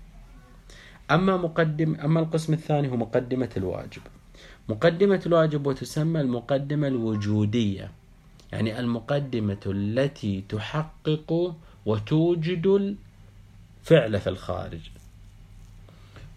أما 1.10 1.36
مقدم 1.36 1.94
أما 1.94 2.20
القسم 2.20 2.52
الثاني 2.52 2.88
هو 2.88 2.96
مقدمة 2.96 3.50
الواجب. 3.56 4.02
مقدمة 4.68 5.22
الواجب 5.26 5.66
وتسمى 5.66 6.20
المقدمة 6.20 6.88
الوجودية 6.88 7.90
يعني 8.52 8.80
المقدمة 8.80 9.60
التي 9.66 10.44
تحقق 10.48 11.56
وتوجد 11.86 12.66
الفعل 13.82 14.20
في 14.20 14.26
الخارج. 14.30 14.90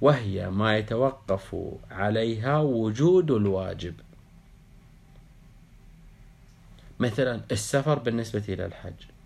وهي 0.01 0.49
ما 0.49 0.77
يتوقف 0.77 1.56
عليها 1.91 2.60
وجود 2.60 3.32
الواجب. 3.32 3.93
مثلا 6.99 7.41
السفر 7.51 7.99
بالنسبة 7.99 8.43
إلى 8.49 8.65
الحج. 8.65 9.16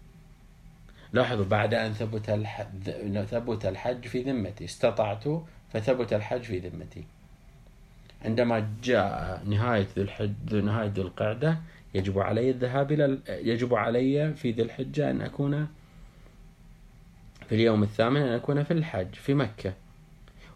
لاحظوا 1.13 1.45
بعد 1.45 1.73
أن 1.73 1.93
ثبت 1.93 2.29
الحج 2.29 2.89
ثبت 3.25 3.65
الحج 3.65 4.07
في 4.07 4.21
ذمتي 4.21 4.65
استطعت 4.65 5.23
فثبت 5.73 6.13
الحج 6.13 6.41
في 6.41 6.59
ذمتي. 6.59 7.03
عندما 8.25 8.67
جاء 8.83 9.43
نهاية 9.45 9.87
ذي 9.95 10.01
الحج 10.01 10.55
نهاية 10.55 10.87
ذي 10.87 11.01
القعدة 11.01 11.57
يجب 11.93 12.19
علي 12.19 12.49
الذهاب 12.49 12.91
إلى 12.91 13.19
يجب 13.29 13.75
علي 13.75 14.33
في 14.33 14.51
ذي 14.51 14.61
الحجة 14.61 15.11
أن 15.11 15.21
أكون 15.21 15.67
في 17.49 17.55
اليوم 17.55 17.83
الثامن 17.83 18.21
أن 18.21 18.33
أكون 18.33 18.63
في 18.63 18.73
الحج 18.73 19.13
في 19.13 19.33
مكة. 19.33 19.73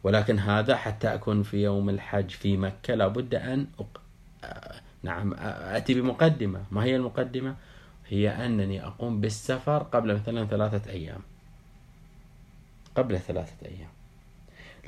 ولكن 0.04 0.40
هذا 0.40 0.76
حتى 0.76 1.14
أكون 1.14 1.44
في 1.44 1.64
يوم 1.64 1.90
الحج 1.90 2.30
في 2.30 2.58
مكة 2.58 2.96
لابد 2.96 3.36
أن 3.36 3.68
أق... 3.80 4.02
نعم 5.04 5.34
أتي 5.40 5.94
بمقدمة. 5.94 6.64
ما 6.72 6.84
هي 6.84 6.96
المقدمة؟ 6.96 7.56
هي 8.10 8.30
أنني 8.30 8.86
أقوم 8.86 9.22
بالسفر 9.22 9.84
قبل 9.84 10.16
مثلا 10.16 10.46
ثلاثة 10.46 10.92
أيام. 10.92 11.20
قبل 12.96 13.20
ثلاثة 13.20 13.66
أيام. 13.66 13.90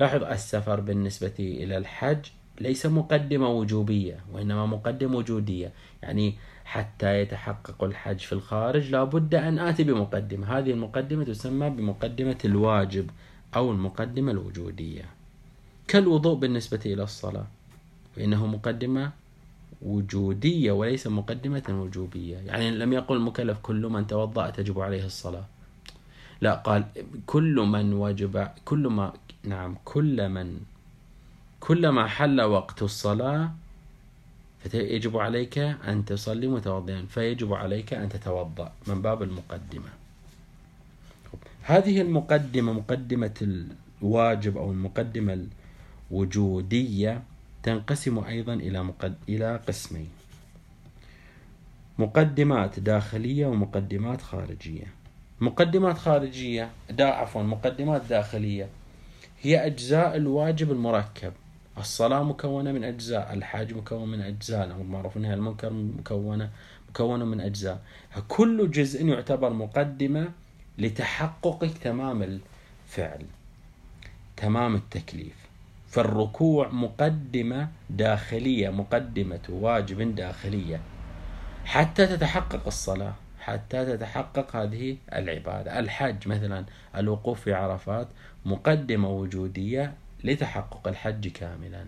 لاحظ 0.00 0.22
السفر 0.22 0.80
بالنسبة 0.80 1.34
إلى 1.38 1.76
الحج 1.76 2.26
ليس 2.60 2.86
مقدمة 2.86 3.48
وجوبية 3.48 4.20
وإنما 4.32 4.66
مقدمة 4.66 5.16
وجودية. 5.16 5.72
يعني 6.02 6.34
حتى 6.64 7.20
يتحقق 7.20 7.84
الحج 7.84 8.18
في 8.18 8.32
الخارج 8.32 8.90
لابد 8.90 9.34
أن 9.34 9.58
آتي 9.58 9.84
بمقدمة. 9.84 10.58
هذه 10.58 10.70
المقدمة 10.70 11.24
تسمى 11.24 11.70
بمقدمة 11.70 12.38
الواجب 12.44 13.10
أو 13.56 13.70
المقدمة 13.70 14.32
الوجودية. 14.32 15.04
كالوضوء 15.88 16.34
بالنسبة 16.34 16.80
إلى 16.86 17.02
الصلاة 17.02 17.46
فإنه 18.16 18.46
مقدمة 18.46 19.12
وجودية 19.82 20.72
وليس 20.72 21.06
مقدمة 21.06 21.62
وجوبية. 21.68 22.36
يعني 22.36 22.70
لم 22.70 22.92
يقل 22.92 23.16
المكلف 23.16 23.58
كل 23.62 23.86
من 23.86 24.06
توضأ 24.06 24.50
تجب 24.50 24.80
عليه 24.80 25.04
الصلاة. 25.06 25.44
لا 26.40 26.54
قال 26.54 26.84
كل 27.26 27.54
من 27.54 27.92
وجب 27.92 28.48
كل 28.64 28.86
ما 28.86 29.12
نعم 29.44 29.76
كل 29.84 30.28
من 30.28 30.60
كلما 31.60 32.06
حل 32.06 32.40
وقت 32.40 32.82
الصلاة 32.82 33.50
فيجب 34.70 35.16
عليك 35.16 35.58
أن 35.58 36.04
تصلي 36.04 36.46
متوضئا 36.46 37.06
فيجب 37.10 37.54
عليك 37.54 37.92
أن 37.94 38.08
تتوضأ 38.08 38.72
من 38.86 39.02
باب 39.02 39.22
المقدمة. 39.22 39.90
هذه 41.62 42.00
المقدمة 42.00 42.72
مقدمة 42.72 43.66
الواجب 44.02 44.56
أو 44.56 44.70
المقدمة 44.70 45.46
الوجودية 46.10 47.22
تنقسم 47.68 48.24
أيضا 48.24 48.54
إلى 48.54 48.82
مقد... 48.82 49.14
إلى 49.28 49.60
قسمين. 49.68 50.08
مقدمات 51.98 52.80
داخلية 52.80 53.46
ومقدمات 53.46 54.22
خارجية. 54.22 54.86
مقدمات 55.40 55.98
خارجية 55.98 56.70
دا 56.90 57.06
عفوا 57.06 57.42
مقدمات 57.42 58.02
داخلية 58.08 58.68
هي 59.42 59.66
أجزاء 59.66 60.16
الواجب 60.16 60.72
المركب. 60.72 61.32
الصلاة 61.78 62.22
مكونة 62.22 62.72
من 62.72 62.84
أجزاء 62.84 63.34
الحج 63.34 63.74
مكون 63.74 64.08
من 64.08 64.20
أجزاء 64.20 64.66
الأمر 64.66 64.84
معروف 64.84 65.16
أنها 65.16 65.34
المنكر 65.34 65.70
مكونة 65.72 66.50
مكونة 66.88 67.24
من 67.24 67.40
أجزاء. 67.40 67.82
كل 68.28 68.70
جزء 68.70 69.06
يعتبر 69.06 69.52
مقدمة 69.52 70.28
لتحقق 70.78 71.70
تمام 71.82 72.22
الفعل 72.22 73.26
تمام 74.36 74.74
التكليف. 74.74 75.47
فالركوع 75.88 76.68
مقدمة 76.68 77.68
داخلية 77.90 78.70
مقدمة 78.70 79.40
واجب 79.48 80.14
داخلية. 80.14 80.80
حتى 81.64 82.06
تتحقق 82.06 82.66
الصلاة 82.66 83.14
حتى 83.40 83.96
تتحقق 83.96 84.56
هذه 84.56 84.96
العبادة. 85.12 85.78
الحج 85.78 86.28
مثلا 86.28 86.64
الوقوف 86.96 87.40
في 87.40 87.52
عرفات 87.52 88.08
مقدمة 88.46 89.10
وجودية 89.10 89.94
لتحقق 90.24 90.88
الحج 90.88 91.28
كاملا. 91.28 91.84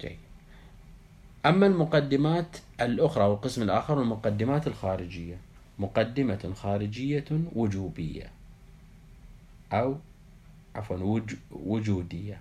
جيد. 0.00 0.18
أما 1.46 1.66
المقدمات 1.66 2.56
الأخرى 2.80 3.24
والقسم 3.24 3.62
الآخر 3.62 4.02
المقدمات 4.02 4.66
الخارجية. 4.66 5.38
مقدمة 5.78 6.52
خارجية 6.54 7.24
وجوبية. 7.54 8.30
أو 9.72 9.96
عفوا 10.78 11.20
وجودية. 11.50 12.40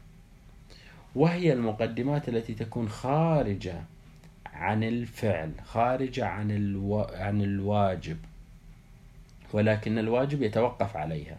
وهي 1.15 1.53
المقدمات 1.53 2.29
التي 2.29 2.53
تكون 2.53 2.89
خارجة 2.89 3.81
عن 4.53 4.83
الفعل 4.83 5.51
خارجة 5.65 6.25
عن, 6.25 6.51
ألو... 6.51 6.99
عن 6.99 7.41
الواجب. 7.41 8.17
ولكن 9.53 9.97
الواجب 9.97 10.41
يتوقف 10.41 10.97
عليها. 10.97 11.37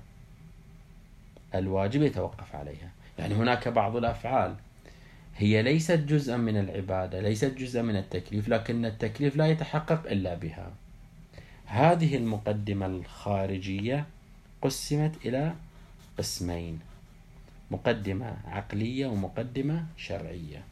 الواجب 1.54 2.02
يتوقف 2.02 2.56
عليها. 2.56 2.90
يعني 3.18 3.34
هناك 3.34 3.68
بعض 3.68 3.96
الأفعال 3.96 4.54
هي 5.36 5.62
ليست 5.62 5.98
جزءا 5.98 6.36
من 6.36 6.56
العبادة 6.56 7.20
ليست 7.20 7.54
جزءا 7.58 7.82
من 7.82 7.96
التكليف 7.96 8.48
لكن 8.48 8.84
التكليف 8.84 9.36
لا 9.36 9.46
يتحقق 9.46 10.10
إلا 10.10 10.34
بها. 10.34 10.72
هذه 11.66 12.16
المقدمة 12.16 12.86
الخارجية 12.86 14.06
قسمت 14.62 15.26
إلى 15.26 15.54
قسمين. 16.18 16.80
مقدمة 17.70 18.36
عقلية 18.46 19.06
ومقدمة 19.06 19.86
شرعية. 19.96 20.62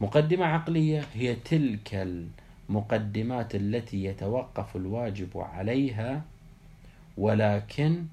مقدمة 0.00 0.46
عقلية 0.46 1.04
هي 1.14 1.34
تلك 1.34 2.08
المقدمات 2.68 3.54
التي 3.54 4.04
يتوقف 4.04 4.76
الواجب 4.76 5.28
عليها 5.38 6.22
ولكن 7.18 8.04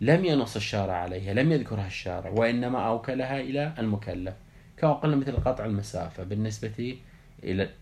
لم 0.00 0.24
ينص 0.24 0.56
الشارع 0.56 0.94
عليها 0.94 1.34
لم 1.34 1.52
يذكرها 1.52 1.86
الشارع 1.86 2.30
وإنما 2.30 2.86
أوكلها 2.86 3.40
إلى 3.40 3.74
المكلف 3.78 4.34
قلنا 4.82 5.16
مثل 5.16 5.36
قطع 5.36 5.64
المسافة 5.64 6.22
بالنسبة 6.22 6.96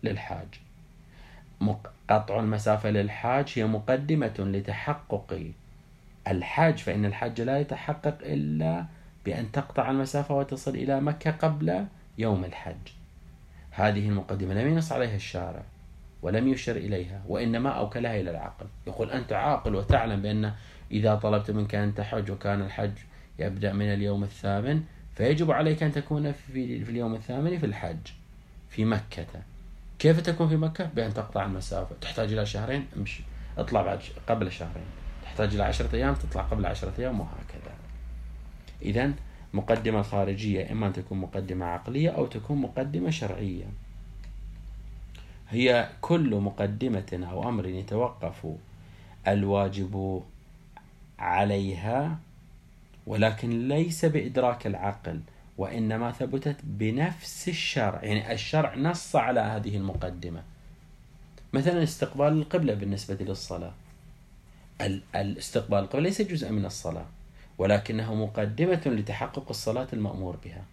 للحاج. 0.03 0.47
قطع 2.09 2.41
المسافة 2.41 2.91
للحاج 2.91 3.53
هي 3.55 3.67
مقدمة 3.67 4.35
لتحقق 4.39 5.51
الحاج 6.29 6.79
فإن 6.79 7.05
الحاج 7.05 7.41
لا 7.41 7.59
يتحقق 7.59 8.19
إلا 8.23 8.85
بأن 9.25 9.53
تقطع 9.53 9.91
المسافة 9.91 10.35
وتصل 10.35 10.75
إلى 10.75 11.01
مكة 11.01 11.31
قبل 11.31 11.87
يوم 12.19 12.45
الحج. 12.45 12.89
هذه 13.71 14.09
المقدمة 14.09 14.55
لم 14.55 14.69
ينص 14.69 14.93
عليها 14.93 15.17
الشارع 15.17 15.63
ولم 16.23 16.49
يشر 16.49 16.77
إليها 16.77 17.23
وإنما 17.29 17.71
أوكلها 17.71 18.21
إلى 18.21 18.31
العقل. 18.31 18.67
يقول 18.87 19.11
أنت 19.11 19.33
عاقل 19.33 19.75
وتعلم 19.75 20.23
بأن 20.23 20.53
إذا 20.91 21.15
طلبت 21.15 21.51
منك 21.51 21.75
أن 21.75 21.95
تحج 21.95 22.31
وكان 22.31 22.63
الحج 22.63 22.93
يبدأ 23.39 23.73
من 23.73 23.95
اليوم 23.95 24.25
الثامن 24.25 24.83
فيجب 25.15 25.51
عليك 25.51 25.83
أن 25.83 25.93
تكون 25.93 26.33
في, 26.33 26.85
في 26.85 26.91
اليوم 26.91 27.15
الثامن 27.15 27.59
في 27.59 27.67
الحج 27.67 28.07
في 28.71 28.85
مكة. 28.85 29.27
كيف 29.99 30.21
تكون 30.21 30.49
في 30.49 30.57
مكة؟ 30.57 30.85
بأن 30.85 31.15
تقطع 31.15 31.45
المسافة. 31.45 31.97
تحتاج 32.01 32.33
إلى 32.33 32.47
شهرين؟ 32.47 32.87
امشي. 32.97 33.23
اطلع 33.59 33.83
بعد 33.83 34.01
قبل 34.29 34.53
شهرين. 34.53 35.04
تحتاج 35.35 35.55
إلى 35.55 35.63
عشرة 35.63 35.97
أيام 35.97 36.15
تطلع 36.15 36.43
قبل 36.43 36.67
عشرة 36.67 36.93
أيام 36.99 37.21
وهكذا. 37.21 37.75
إذا 38.83 39.13
مقدمة 39.55 40.03
خارجية 40.03 40.73
إما 40.73 40.87
أن 40.87 40.93
تكون 40.93 41.19
مقدمة 41.19 41.67
عقلية 41.67 42.11
أو 42.11 42.27
تكون 42.27 42.59
مقدمة 42.59 43.11
شرعية. 43.11 43.65
هي 45.51 45.89
كل 46.01 46.35
مقدمة 46.35 47.29
أو 47.31 47.49
أمر 47.49 47.67
يتوقف 47.67 48.47
الواجب 49.29 50.23
عليها 51.19 52.19
ولكن 53.07 53.69
ليس 53.69 54.05
بإدراك 54.05 54.67
العقل 54.67 55.21
وإنما 55.59 56.13
ثبتت 56.13 56.57
بنفس 56.65 57.49
الشرع. 57.49 58.05
يعني 58.05 58.33
الشرع 58.33 58.75
نص 58.75 59.17
على 59.17 59.41
هذه 59.41 59.77
المقدمة. 59.77 60.43
مثلا 61.53 61.83
استقبال 61.83 62.33
القبلة 62.33 62.75
بالنسبة 62.75 63.25
للصلاة. 63.25 63.73
الاستقبال 65.15 65.79
القبلة 65.79 66.03
ليس 66.03 66.23
جزءا 66.23 66.51
من 66.51 66.65
الصلاة 66.65 67.07
ولكنه 67.59 68.15
مقدمة 68.15 68.83
لتحقق 68.87 69.49
الصلاة 69.51 69.89
المأمور 69.93 70.37
بها. 70.45 70.65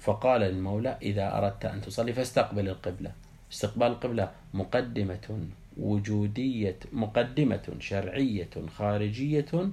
فقال 0.00 0.42
المولى 0.42 0.98
إذا 1.02 1.38
أردت 1.38 1.64
أن 1.64 1.80
تصلي 1.80 2.12
فاستقبل 2.12 2.68
القبلة. 2.68 3.12
استقبال 3.52 3.86
القبلة 3.86 4.30
مقدمة 4.54 5.46
وجودية 5.76 6.78
مقدمة 6.92 7.76
شرعية 7.78 8.50
خارجية 8.76 9.70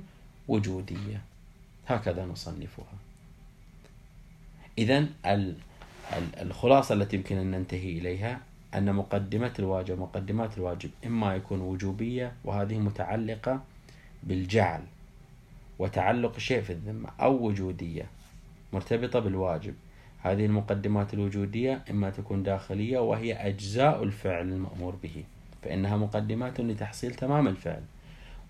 وجودية. 0.48 1.22
هكذا 1.88 2.26
نصنفها. 2.26 2.93
إذا 4.78 5.06
الخلاصة 6.41 6.95
التي 6.95 7.15
يمكن 7.15 7.38
أن 7.38 7.52
ننتهي 7.52 7.98
إليها 7.98 8.41
أن 8.75 8.95
مقدمات 8.95 9.60
الواجب 9.60 9.99
مقدمات 9.99 10.58
الواجب 10.58 10.89
إما 11.05 11.36
يكون 11.36 11.62
وجوبية 11.62 12.34
وهذه 12.45 12.77
متعلقة 12.77 13.62
بالجعل 14.23 14.82
وتعلق 15.79 16.38
شيء 16.38 16.62
في 16.62 16.69
الذمة 16.69 17.10
أو 17.21 17.47
وجودية 17.47 18.05
مرتبطة 18.73 19.19
بالواجب. 19.19 19.73
هذه 20.21 20.45
المقدمات 20.45 21.13
الوجودية 21.13 21.82
إما 21.91 22.10
تكون 22.10 22.43
داخلية 22.43 22.99
وهي 22.99 23.34
أجزاء 23.34 24.03
الفعل 24.03 24.49
المأمور 24.49 24.95
به 25.03 25.23
فإنها 25.63 25.97
مقدمات 25.97 26.62
لتحصيل 26.62 27.13
تمام 27.15 27.47
الفعل 27.47 27.84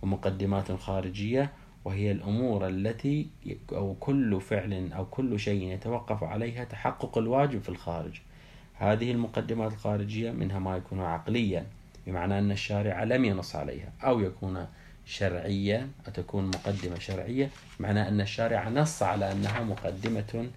ومقدمات 0.02 0.72
خارجية 0.72 1.52
وهي 1.86 2.12
الأمور 2.12 2.68
التي 2.68 3.28
أو 3.72 3.96
كل 4.00 4.42
فعل 4.42 4.94
أو 4.94 5.06
كل 5.06 5.40
شيء 5.40 5.74
يتوقف 5.74 6.24
عليها 6.24 6.64
تحقق 6.64 7.18
الواجب 7.18 7.62
في 7.62 7.70
الخارج. 7.70 8.22
هذه 8.80 9.12
المقدمات 9.12 9.72
الخارجية 9.72 10.32
منها 10.32 10.60
ما 10.60 10.78
يكون 10.78 11.02
عقليا 11.02 11.66
بمعنى 12.08 12.40
أن 12.40 12.52
الشارع 12.52 13.04
لم 13.04 13.26
ينص 13.26 13.56
عليها 13.56 13.92
أو 14.04 14.20
يكون 14.20 14.68
شرعيا 15.06 15.90
أو 16.08 16.12
تكون 16.12 16.46
مقدمة 16.46 17.00
شرعية 17.00 17.50
معنى 17.80 18.08
أن 18.08 18.22
الشارع 18.22 18.70
نص 18.70 19.04
على 19.04 19.32
أنها 19.32 19.64
مقدمة 19.64 20.50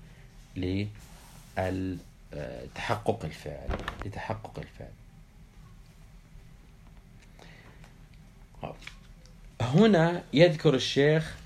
لتحقق 2.33 3.25
الفعل 3.25 3.69
لتحقق 4.07 4.59
الفعل. 4.59 4.93
هنا 9.61 10.23
يذكر 10.33 10.75
الشيخ 10.75 11.37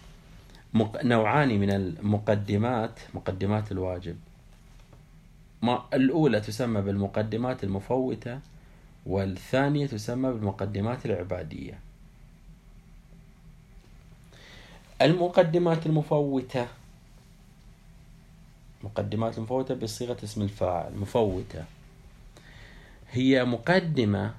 نوعان 1.05 1.61
من 1.61 1.71
المقدمات 1.71 3.01
مقدمات 3.15 3.73
الواجب. 3.73 4.17
ما 5.63 5.85
الأولى 5.95 6.41
تسمى 6.41 6.81
بالمقدمات 6.81 7.65
المفوتة 7.65 8.41
والثانية 9.07 9.87
تسمى 9.87 10.33
بالمقدمات 10.33 11.07
العبادية. 11.07 11.79
المقدمات 15.03 15.87
المفوتة. 15.87 16.67
مقدمات 18.85 19.39
المفوتة 19.39 19.75
بصيغة 19.75 20.17
اسم 20.25 20.43
الفاعل 20.43 20.95
مفوتة. 20.97 21.65
هي 23.11 23.45
مقدمة 23.45 24.35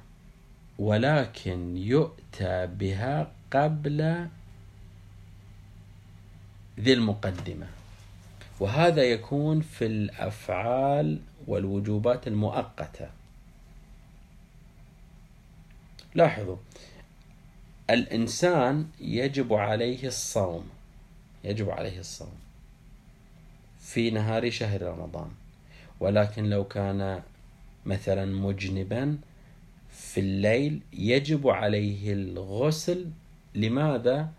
ولكن 0.80 1.78
يؤتى 1.78 2.68
بها 2.68 3.32
قبل 3.52 4.28
ذي 6.80 6.94
المقدمة. 6.94 7.77
وهذا 8.60 9.04
يكون 9.04 9.62
في 9.62 9.86
الأفعال 9.86 11.20
والوجوبات 11.48 12.28
المؤقتة. 12.28 13.10
لاحظوا 16.16 16.58
الإنسان 17.90 18.88
يجب 19.00 19.54
عليه 19.54 20.08
الصوم 20.08 20.70
يجب 21.44 21.70
عليه 21.70 22.00
الصوم 22.00 22.36
في 23.80 24.12
نهار 24.12 24.50
شهر 24.50 24.82
رمضان. 24.82 25.32
ولكن 26.00 26.50
لو 26.50 26.64
كان 26.64 27.22
مثلا 27.86 28.26
مجنبا 28.26 29.18
في 29.92 30.20
الليل 30.20 30.82
يجب 30.94 31.48
عليه 31.48 32.14
الغسل. 32.14 33.06
لماذا؟ 33.56 34.32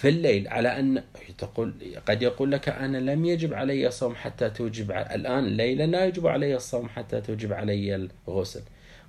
في 0.00 0.08
الليل 0.08 0.48
على 0.48 0.78
أن 0.80 1.02
تقول 1.38 1.74
قد 2.06 2.22
يقول 2.22 2.52
لك 2.52 2.68
أنا 2.68 2.98
لم 2.98 3.24
يجب 3.24 3.54
علي 3.54 3.86
الصوم 3.86 4.14
حتى 4.14 4.50
توجب 4.50 4.90
الآن 4.90 5.44
ليلا 5.44 5.86
لا 5.86 6.04
يجب 6.04 6.26
علي 6.26 6.56
الصوم 6.56 6.88
حتى 6.88 7.20
توجب 7.20 7.52
علي 7.52 8.08
الغسل. 8.28 8.62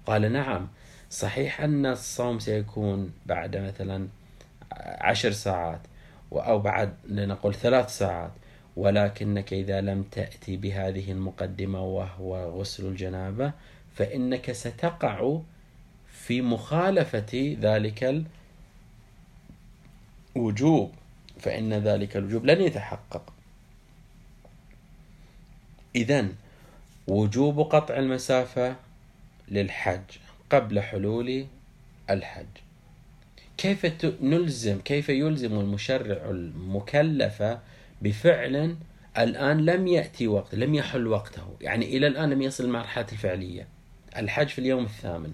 قال 0.05 0.31
نعم 0.31 0.67
صحيح 1.09 1.61
أن 1.61 1.85
الصوم 1.85 2.39
سيكون 2.39 3.11
بعد 3.25 3.57
مثلا 3.57 4.07
عشر 4.81 5.31
ساعات 5.31 5.79
أو 6.33 6.59
بعد 6.59 6.93
لنقول 7.07 7.53
ثلاث 7.53 7.97
ساعات 7.97 8.31
ولكنك 8.75 9.53
إذا 9.53 9.81
لم 9.81 10.03
تأتي 10.03 10.57
بهذه 10.57 11.11
المقدمة 11.11 11.83
وهو 11.83 12.59
غسل 12.59 12.85
الجنابة 12.85 13.51
فإنك 13.95 14.51
ستقع 14.51 15.37
في 16.07 16.41
مخالفة 16.41 17.57
ذلك 17.61 18.23
الوجوب 20.35 20.91
فإن 21.39 21.73
ذلك 21.73 22.17
الوجوب 22.17 22.45
لن 22.45 22.61
يتحقق. 22.61 23.33
إذا 25.95 26.27
وجوب 27.07 27.59
قطع 27.59 27.97
المسافة 27.97 28.75
للحج 29.47 30.01
قبل 30.49 30.79
حلول 30.79 31.45
الحج. 32.09 32.45
كيف 33.57 34.05
نلزم 34.21 34.79
كيف 34.79 35.09
يلزم 35.09 35.59
المشرع 35.59 36.29
المكلف 36.29 37.43
بفعل 38.01 38.75
الآن 39.17 39.65
لم 39.65 39.87
يأتي 39.87 40.27
وقت 40.27 40.55
لم 40.55 40.75
يحل 40.75 41.07
وقته؟ 41.07 41.55
يعني 41.61 41.85
إلى 41.85 42.07
الآن 42.07 42.29
لم 42.29 42.41
يصل 42.41 42.63
المرحلة 42.63 43.05
الفعلية. 43.11 43.67
الحج 44.17 44.47
في 44.47 44.59
اليوم 44.59 44.83
الثامن. 44.83 45.33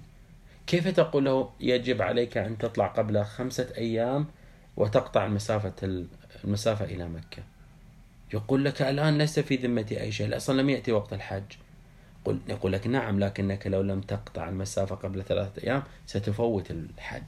كيف 0.68 0.88
تقول 0.88 1.26
له 1.26 1.50
يجب 1.60 2.02
عليك 2.02 2.38
أن 2.38 2.58
تطلع 2.58 2.88
قبل 2.88 3.24
خمسة 3.24 3.68
أيام 3.78 4.28
وتقطع 4.78 5.26
المسافة 5.26 6.06
المسافة 6.44 6.86
إلى 6.86 7.08
مكة. 7.08 7.44
يقول 8.34 8.66
لك 8.66 8.82
الآن 8.82 9.18
ليس 9.18 9.40
في 9.40 9.56
ذمتي 9.56 10.02
أي 10.02 10.12
شيء 10.12 10.38
أصلا 10.38 10.62
لم 10.62 10.70
يأتي 10.70 10.92
وقت 10.92 11.13
الحج. 11.13 11.44
قل 12.26 12.40
يقول 12.48 12.74
لك 12.74 12.88
نعم 12.88 13.20
لكنك 13.20 13.68
لو 13.68 13.82
لم 13.82 14.02
تقطع 14.02 14.50
المسافة 14.50 14.96
قبل 14.96 15.24
ثلاثة 15.24 15.63
أيام 15.63 15.84
ستفوت 16.06 16.72
الحج. 16.72 17.24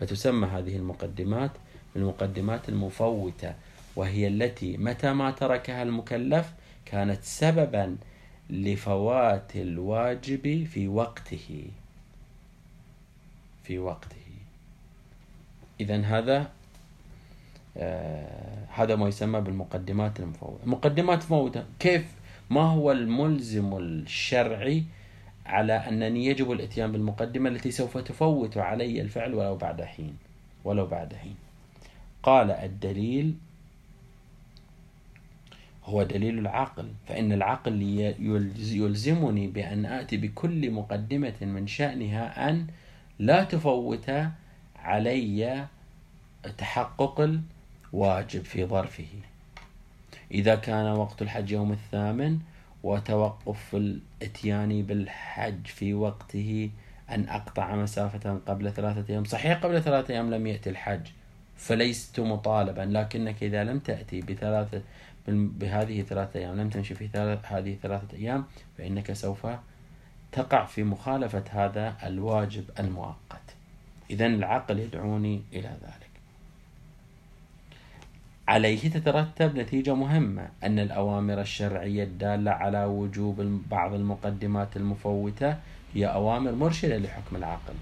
فتسمى 0.00 0.46
هذه 0.46 0.76
المقدمات 0.76 1.50
المقدمات 1.96 2.68
المفوتة 2.68 3.54
وهي 3.96 4.28
التي 4.28 4.76
متى 4.76 5.12
ما 5.12 5.30
تركها 5.30 5.82
المكلف 5.82 6.52
كانت 6.86 7.24
سببا 7.24 7.96
لفوات 8.50 9.56
الواجب 9.56 10.66
في 10.72 10.88
وقته. 10.88 11.70
في 13.64 13.78
وقته. 13.78 14.16
إذا 15.80 16.00
هذا 16.00 16.50
هذا 18.74 18.96
ما 18.96 19.08
يسمى 19.08 19.40
بالمقدمات 19.40 20.20
المفوتة 20.20 20.66
مقدمات 20.66 21.18
مفوتة 21.18 21.64
كيف؟ 21.78 22.14
ما 22.50 22.60
هو 22.60 22.92
الملزم 22.92 23.76
الشرعي 23.76 24.84
على 25.46 25.72
أنني 25.72 26.26
يجب 26.26 26.52
الإتيان 26.52 26.92
بالمقدمة 26.92 27.48
التي 27.48 27.70
سوف 27.70 27.98
تفوت 27.98 28.58
علي 28.58 29.00
الفعل 29.00 29.34
ولو 29.34 29.56
بعد 29.56 29.82
حين؟ 29.82 30.16
ولو 30.64 30.86
بعد 30.86 31.14
حين. 31.14 31.34
قال 32.22 32.50
الدليل 32.50 33.34
هو 35.84 36.02
دليل 36.02 36.38
العقل. 36.38 36.88
فإن 37.08 37.32
العقل 37.32 37.82
يلزمني 38.58 39.46
بأن 39.46 39.86
آتي 39.86 40.16
بكل 40.16 40.70
مقدمة 40.70 41.34
من 41.40 41.66
شأنها 41.66 42.50
أن 42.50 42.66
لا 43.18 43.44
تفوت 43.44 44.10
علي 44.76 45.66
تحقق 46.58 47.40
الواجب 47.94 48.44
في 48.44 48.64
ظرفه. 48.64 49.08
إذا 50.30 50.54
كان 50.54 50.86
وقت 50.86 51.22
الحج 51.22 51.50
يوم 51.50 51.72
الثامن 51.72 52.38
وتوقف 52.82 53.74
الإتيان 53.74 54.82
بالحج 54.82 55.66
في 55.66 55.94
وقته 55.94 56.70
أن 57.10 57.28
أقطع 57.28 57.76
مسافة 57.76 58.40
قبل 58.46 58.72
ثلاثة 58.72 59.12
أيام. 59.12 59.24
صحيح 59.24 59.58
قبل 59.64 59.82
ثلاثة 59.82 60.14
أيام 60.14 60.34
لم 60.34 60.46
يأتي 60.46 60.70
الحج 60.70 61.06
فليست 61.56 62.20
مطالبا 62.20 62.80
لكنك 62.80 63.42
إذا 63.42 63.64
لم 63.64 63.78
تأتي 63.78 64.20
بثلاثة 64.20 64.82
بهذه 65.28 66.02
ثلاثة 66.02 66.40
أيام 66.40 66.60
لم 66.60 66.70
تمشي 66.70 66.94
في 66.94 67.08
ثلاث 67.08 67.38
هذه 67.44 67.76
ثلاثة 67.82 68.16
أيام 68.16 68.44
فإنك 68.78 69.12
سوف 69.12 69.46
تقع 70.32 70.64
في 70.64 70.82
مخالفة 70.82 71.44
هذا 71.50 71.96
الواجب 72.02 72.64
المؤقت. 72.78 73.54
إذا 74.10 74.26
العقل 74.26 74.78
يدعوني 74.78 75.42
إلى 75.52 75.68
ذلك. 75.82 76.07
عليه 78.48 78.90
تترتب 78.90 79.56
نتيجة 79.56 79.94
مهمة 79.94 80.48
أن 80.64 80.78
الأوامر 80.78 81.40
الشرعية 81.40 82.04
الدالة 82.04 82.50
على 82.50 82.84
وجوب 82.84 83.62
بعض 83.70 83.94
المقدمات 83.94 84.76
المفوتة 84.76 85.56
هي 85.94 86.06
أوامر 86.06 86.52
مرشدة 86.52 86.98
لحكم 86.98 87.36
العقل. 87.36 87.74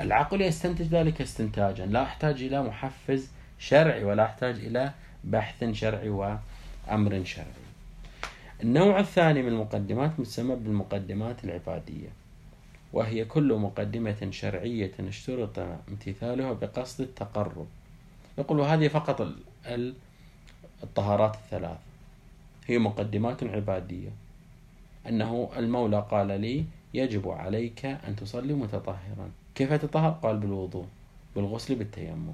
العقل 0.00 0.42
يستنتج 0.42 0.84
ذلك 0.86 1.20
استنتاجا 1.20 1.86
لا 1.86 2.02
أحتاج 2.02 2.42
إلى 2.42 2.62
محفز 2.62 3.30
شرعي 3.58 4.04
ولا 4.04 4.24
أحتاج 4.24 4.54
إلى 4.54 4.92
بحث 5.24 5.64
شرعي 5.64 6.08
وأمر 6.08 7.24
شرعي. 7.24 7.66
النوع 8.62 9.00
الثاني 9.00 9.42
من 9.42 9.48
المقدمات 9.48 10.20
مسمى 10.20 10.56
بالمقدمات 10.56 11.44
العبادية 11.44 12.08
وهي 12.92 13.24
كل 13.24 13.54
مقدمة 13.54 14.30
شرعية 14.30 14.92
اشترط 15.00 15.58
امتثالها 15.88 16.52
بقصد 16.52 17.00
التقرب. 17.00 17.66
يقول 18.38 18.60
هذه 18.60 18.88
فقط 18.88 19.28
الطهارات 20.82 21.34
الثلاث. 21.34 21.78
هي 22.66 22.78
مقدمات 22.78 23.44
عبادية. 23.44 24.08
أنه 25.08 25.50
المولى 25.56 26.06
قال 26.10 26.40
لي 26.40 26.64
يجب 26.94 27.28
عليك 27.28 27.86
أن 27.86 28.16
تصلي 28.16 28.52
متطهرا. 28.52 29.30
كيف 29.54 29.72
تطهر؟ 29.72 30.10
قال 30.10 30.36
بالوضوء 30.36 30.86
بالغسل 31.36 31.74
بالتيمم. 31.74 32.32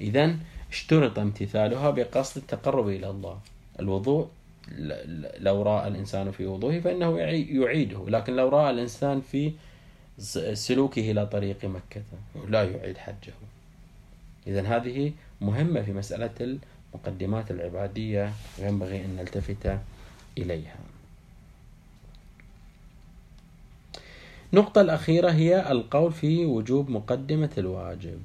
إذا 0.00 0.36
اشترط 0.70 1.18
امتثالها 1.18 1.90
بقصد 1.90 2.36
التقرب 2.36 2.88
إلى 2.88 3.10
الله. 3.10 3.40
الوضوء 3.80 4.28
لو 5.38 5.62
رأى 5.62 5.88
الإنسان 5.88 6.30
في 6.30 6.46
وضوءه 6.46 6.80
فإنه 6.80 7.18
يعيده. 7.18 8.04
لكن 8.08 8.36
لو 8.36 8.48
رأى 8.48 8.70
الإنسان 8.70 9.20
في 9.20 9.52
سلوكه 10.52 11.10
إلى 11.10 11.26
طريق 11.26 11.64
مكة 11.64 12.02
لا 12.48 12.62
يعيد 12.64 12.98
حجه. 12.98 13.32
إذا 14.46 14.62
هذه 14.62 15.12
مهمة 15.40 15.82
في 15.82 15.92
مسألة 15.92 16.58
المقدمات 16.94 17.50
العبادية 17.50 18.32
ينبغي 18.58 19.04
أن 19.04 19.16
نلتفت 19.16 19.78
إليها. 20.38 20.76
النقطة 24.52 24.80
الأخيرة 24.80 25.30
هي 25.30 25.70
القول 25.72 26.12
في 26.12 26.44
وجوب 26.44 26.90
مقدمة 26.90 27.50
الواجب. 27.58 28.20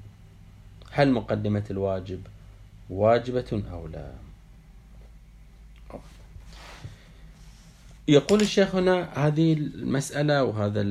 هل 0.91 1.11
مقدمة 1.11 1.63
الواجب 1.71 2.21
واجبة 2.89 3.63
أو 3.71 3.87
لا؟ 3.87 4.11
يقول 8.07 8.41
الشيخ 8.41 8.75
هنا 8.75 9.09
هذه 9.27 9.53
المسألة 9.53 10.43
وهذا 10.43 10.81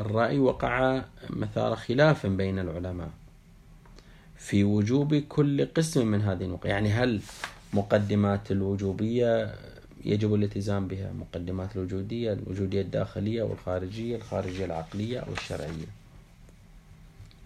الرأي 0.00 0.38
وقع 0.38 1.02
مثار 1.30 1.76
خلاف 1.76 2.26
بين 2.26 2.58
العلماء. 2.58 3.10
في 4.38 4.64
وجوب 4.64 5.14
كل 5.14 5.66
قسم 5.66 6.06
من 6.06 6.22
هذه 6.22 6.44
النقط 6.44 6.66
يعني 6.66 6.88
هل 6.88 7.20
مقدمات 7.72 8.50
الوجوبية 8.50 9.54
يجب 10.04 10.34
الالتزام 10.34 10.88
بها؟ 10.88 11.12
مقدمات 11.12 11.76
الوجودية 11.76 12.32
الوجودية 12.32 12.80
الداخلية 12.80 13.42
والخارجية 13.42 14.16
الخارجية 14.16 14.64
العقلية 14.64 15.18
أو 15.18 15.32
الشرعية 15.32 15.86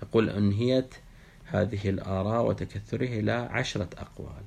يقول 0.02 0.30
أنهيت 0.30 0.94
هذه 1.44 1.88
الآراء 1.90 2.46
وتكثره 2.46 3.06
إلى 3.06 3.32
عشرة 3.32 3.88
أقوال. 3.98 4.42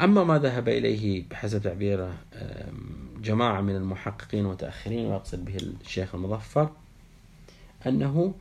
أما 0.00 0.24
ما 0.24 0.38
ذهب 0.38 0.68
إليه 0.68 1.24
بحسب 1.30 1.62
تعبيره 1.62 2.14
جماعة 3.20 3.60
من 3.60 3.76
المحققين 3.76 4.44
والمتأخرين 4.44 5.06
ويقصد 5.06 5.44
به 5.44 5.56
الشيخ 5.56 6.14
المظفر 6.14 6.70
أنه 7.86 8.34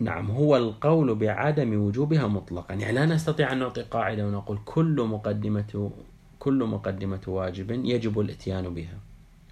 نعم 0.00 0.30
هو 0.30 0.56
القول 0.56 1.14
بعدم 1.14 1.82
وجوبها 1.82 2.26
مطلقا. 2.26 2.74
يعني 2.74 2.92
لا 2.92 3.06
نستطيع 3.06 3.52
أن 3.52 3.58
نعطي 3.58 3.82
قاعدة 3.82 4.26
ونقول 4.26 4.58
كل 4.64 5.06
مقدمة 5.10 5.90
كل 6.38 6.64
مقدمة 6.64 7.20
واجب 7.26 7.70
يجب 7.70 8.20
الإتيان 8.20 8.74
بها. 8.74 8.98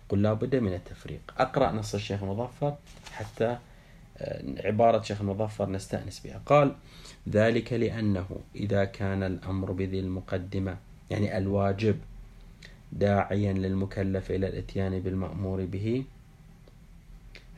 قل 0.09 0.23
لا 0.23 0.33
بد 0.33 0.57
من 0.57 0.75
التفريق. 0.75 1.21
أقرأ 1.39 1.73
نص 1.73 1.95
الشيخ 1.95 2.23
المظفر 2.23 2.75
حتى 3.13 3.59
آه، 4.19 4.43
عبارة 4.65 4.99
الشيخ 4.99 5.21
المظفر 5.21 5.71
نستأنس 5.71 6.21
بها. 6.21 6.43
قال 6.47 6.75
ذلك 7.29 7.73
لأنه 7.73 8.27
إذا 8.57 8.85
كان 8.85 9.23
الأمر 9.23 9.73
بذي 9.73 10.01
المقدمة 10.01 10.77
يعني 11.11 11.39
الواجب 11.39 11.97
داعيا 12.93 13.53
للمكلف 13.53 14.31
إلى 14.31 14.49
الإتيان 14.49 15.01
بالمأمور 15.01 15.65
به 15.65 16.05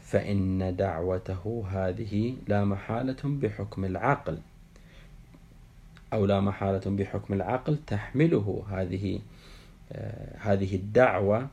فإن 0.08 0.76
دعوته 0.76 1.64
هذه 1.70 2.36
لا 2.48 2.64
محالة 2.64 3.22
بحكم 3.24 3.84
العقل. 3.84 4.38
أو 6.12 6.26
لا 6.26 6.40
محالة 6.40 6.96
بحكم 6.96 7.34
العقل 7.34 7.78
تحمله 7.86 8.64
هذه 8.70 9.20
آه 9.92 10.36
هذه 10.38 10.74
الدعوة 10.76 11.48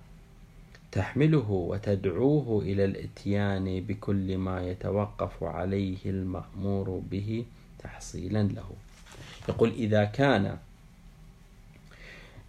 تحمله 0.92 1.52
وتدعوه 1.52 2.62
إلى 2.62 2.86
الإتيان 2.86 3.82
بكل 3.88 4.38
ما 4.38 4.64
يتوقف 4.64 5.44
عليه 5.44 5.98
المأمور 6.06 7.02
به 7.12 7.46
تحصيلا 7.80 8.44
له. 8.44 8.70
يقول 9.50 9.70
إذا 9.70 10.06
كان 10.06 10.58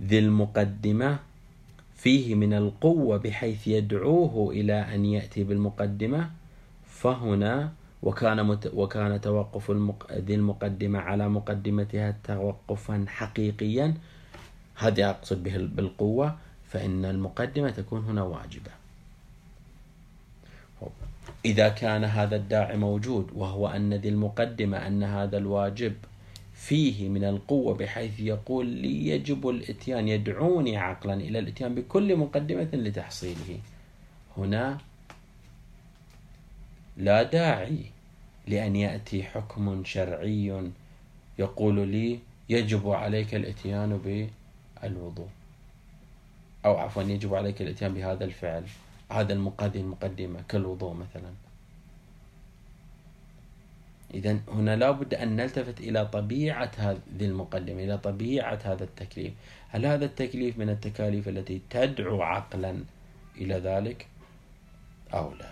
ذي 0.03 0.19
المقدمة 0.19 1.19
فيه 2.07 2.35
من 2.35 2.55
القوة 2.55 3.17
بحيث 3.17 3.69
يدعوه 3.69 4.51
إلى 4.51 4.95
أن 4.95 5.05
يأتي 5.05 5.45
بالمقدمة 5.45 6.31
فهنا 6.87 7.73
وكان 8.03 8.47
مت 8.47 8.71
وكان 8.75 9.21
توقف 9.21 9.71
المق... 9.71 10.13
ذي 10.13 10.35
المقدمة 10.35 10.99
على 10.99 11.29
مقدمتها 11.29 12.17
توقفا 12.25 13.05
حقيقيا. 13.09 13.95
هذا 14.75 15.11
أقصد 15.11 15.43
به 15.43 15.57
بالقوة 15.57 16.37
فإن 16.71 17.05
المقدمة 17.05 17.71
تكون 17.71 18.05
هنا 18.05 18.23
واجبة. 18.23 18.71
إذا 21.45 21.69
كان 21.69 22.05
هذا 22.05 22.37
الداعي 22.37 22.77
موجود 22.77 23.31
وهو 23.35 23.67
أن 23.69 23.95
ذي 23.95 24.09
المقدمة 24.09 24.87
أن 24.87 25.03
هذا 25.03 25.39
الواجب 25.39 25.95
فيه 26.57 27.09
من 27.09 27.25
القوة 27.25 27.75
بحيث 27.75 28.21
يقول 28.21 28.67
لي 28.67 29.09
يجب 29.09 29.49
الإتيان 29.49 30.09
يدعوني 30.09 30.77
عقلا 30.77 31.15
إلى 31.15 31.39
الإتيان 31.39 31.75
بكل 31.75 32.17
مقدمة 32.17 32.69
لتحصيله. 32.73 33.59
هنا 34.37 34.79
لا 36.97 37.23
داعي 37.23 37.79
لأن 38.47 38.77
يأتي 38.77 39.23
حكم 39.23 39.85
شرعي 39.85 40.71
يقول 41.39 41.89
لي 41.89 42.19
يجب 42.49 42.91
عليك 42.91 43.35
الإتيان 43.35 43.99
بالوضوء 44.83 45.29
أو 46.65 46.77
عفوا 46.77 47.03
يجب 47.03 47.35
عليك 47.35 47.63
الإتيان 47.63 47.95
بهذا 47.95 48.25
الفعل 48.25 48.65
هذا 49.11 49.33
المقدم 49.33 49.81
المقدمة 49.81 50.41
كالوضوء 50.49 50.95
مثلا. 50.95 51.46
إذا 54.17 54.39
هنا 54.49 54.77
لابد 54.77 55.15
أن 55.15 55.37
نلتفت 55.37 55.81
إلى 55.81 56.07
طبيعة 56.07 56.71
هذه 56.77 56.99
المقدمة 57.21 57.85
إلى 57.85 57.99
طبيعة 57.99 58.59
هذا 58.65 58.85
التكليف. 58.85 59.33
هل 59.69 59.87
هذا 59.87 60.05
التكليف 60.05 60.59
من 60.59 60.69
التكاليف 60.69 61.29
التي 61.29 61.61
تدعو 61.71 62.23
عقلا 62.23 62.77
إلى 63.37 63.55
ذلك؟ 63.55 64.07
أو 65.15 65.35
لا. 65.35 65.51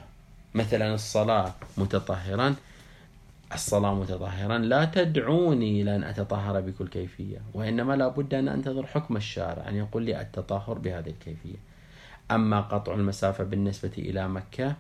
مثلا 0.54 0.94
الصلاة 0.94 1.54
متطهرا. 1.76 2.54
الصلاة 3.54 3.94
متطهرا 3.94 4.58
لا 4.58 4.84
تدعوني 4.84 5.82
إلى 5.82 5.96
أن 5.96 6.04
أتطهر 6.04 6.60
بكل 6.60 6.88
كيفية 6.88 7.38
وإنما 7.54 7.96
لابد 7.96 8.34
أن 8.34 8.48
أنتظر 8.48 8.86
حكم 8.86 9.16
الشارع 9.16 9.68
أن 9.68 9.76
يقول 9.76 10.02
لي 10.02 10.20
التطهر 10.20 10.78
بهذه 10.78 11.10
الكيفية. 11.10 11.56
أما 12.30 12.60
قطع 12.60 12.94
المسافة 12.94 13.44
بالنسبة 13.44 13.92
إلى 13.98 14.28
مكة 14.28 14.76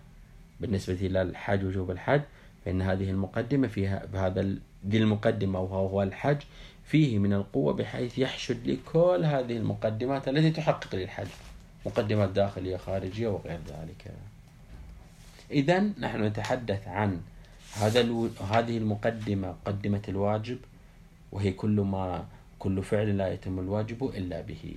بالنسبة 0.60 1.06
إلى 1.06 1.22
الحج 1.22 1.64
وجوب 1.64 1.90
الحج 1.90 2.20
فإن 2.64 2.82
هذه 2.82 3.10
المقدمة 3.10 3.68
فيها 3.68 4.06
بهذا 4.12 4.56
ذي 4.88 4.98
المقدمة 4.98 5.60
وهو 5.60 6.02
الحج 6.02 6.38
فيه 6.84 7.18
من 7.18 7.32
القوة 7.32 7.72
بحيث 7.72 8.18
يحشد 8.18 8.66
لي 8.66 8.78
كل 8.92 9.22
هذه 9.24 9.56
المقدمات 9.56 10.28
التي 10.28 10.50
تحقق 10.50 10.94
لي 10.94 11.04
الحج 11.04 11.26
مقدمات 11.86 12.28
داخلية 12.28 12.76
خارجية 12.76 13.28
وغير 13.28 13.58
ذلك 13.68 14.12
إذا 15.50 15.80
نحن 15.80 16.24
نتحدث 16.24 16.88
عن 16.88 17.20
هذا. 17.74 18.28
هذه 18.50 18.76
المقدمة 18.76 19.48
مقدمة 19.48 20.02
الواجب 20.08 20.58
وهي 21.32 21.52
كل 21.52 21.80
ما 21.80 22.24
كل 22.58 22.82
فعل 22.82 23.16
لا 23.16 23.32
يتم 23.32 23.58
الواجب 23.58 24.04
إلا 24.04 24.40
به 24.40 24.74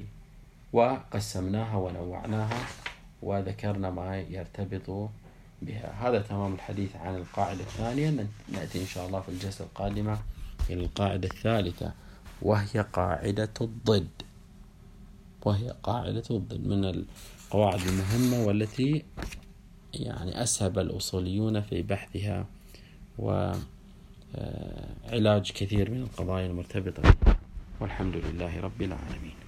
وقسمناها 0.74 1.78
ونوعناها 1.78 2.68
وذكرنا 3.22 3.90
ما 3.90 4.20
يرتبط 4.20 5.10
بها. 5.62 6.10
هذا 6.10 6.22
تمام 6.22 6.54
الحديث 6.54 6.96
عن 6.96 7.16
القاعدة 7.16 7.60
الثانية. 7.60 8.28
نأتي 8.52 8.82
إن 8.82 8.86
شاء 8.86 9.08
الله 9.08 9.22
في 9.22 9.30
الجلسة 9.30 9.66
القادمة 9.66 10.20
إلى 10.70 10.84
القاعدة 10.84 11.30
الثالثة 11.34 11.94
وهي 12.42 12.86
قاعدة 12.94 13.54
الضد. 13.62 14.08
وهي 15.46 15.76
قاعدة 15.84 16.24
الضد 16.32 16.68
من 16.68 16.86
القواعد 16.86 17.80
المهمة 17.80 18.46
والتي 18.48 19.06
يعني 19.94 20.44
أسهب 20.44 20.80
الأصوليون 20.80 21.62
في 21.62 21.82
بحثها 21.82 22.46
وعلاج 23.18 23.62
كثير 25.52 25.92
من 25.92 26.02
القضايا 26.02 26.48
المرتبطة 26.48 27.16
والحمد 27.80 28.16
لله 28.16 28.60
رب 28.60 28.82
العالمين. 28.82 29.47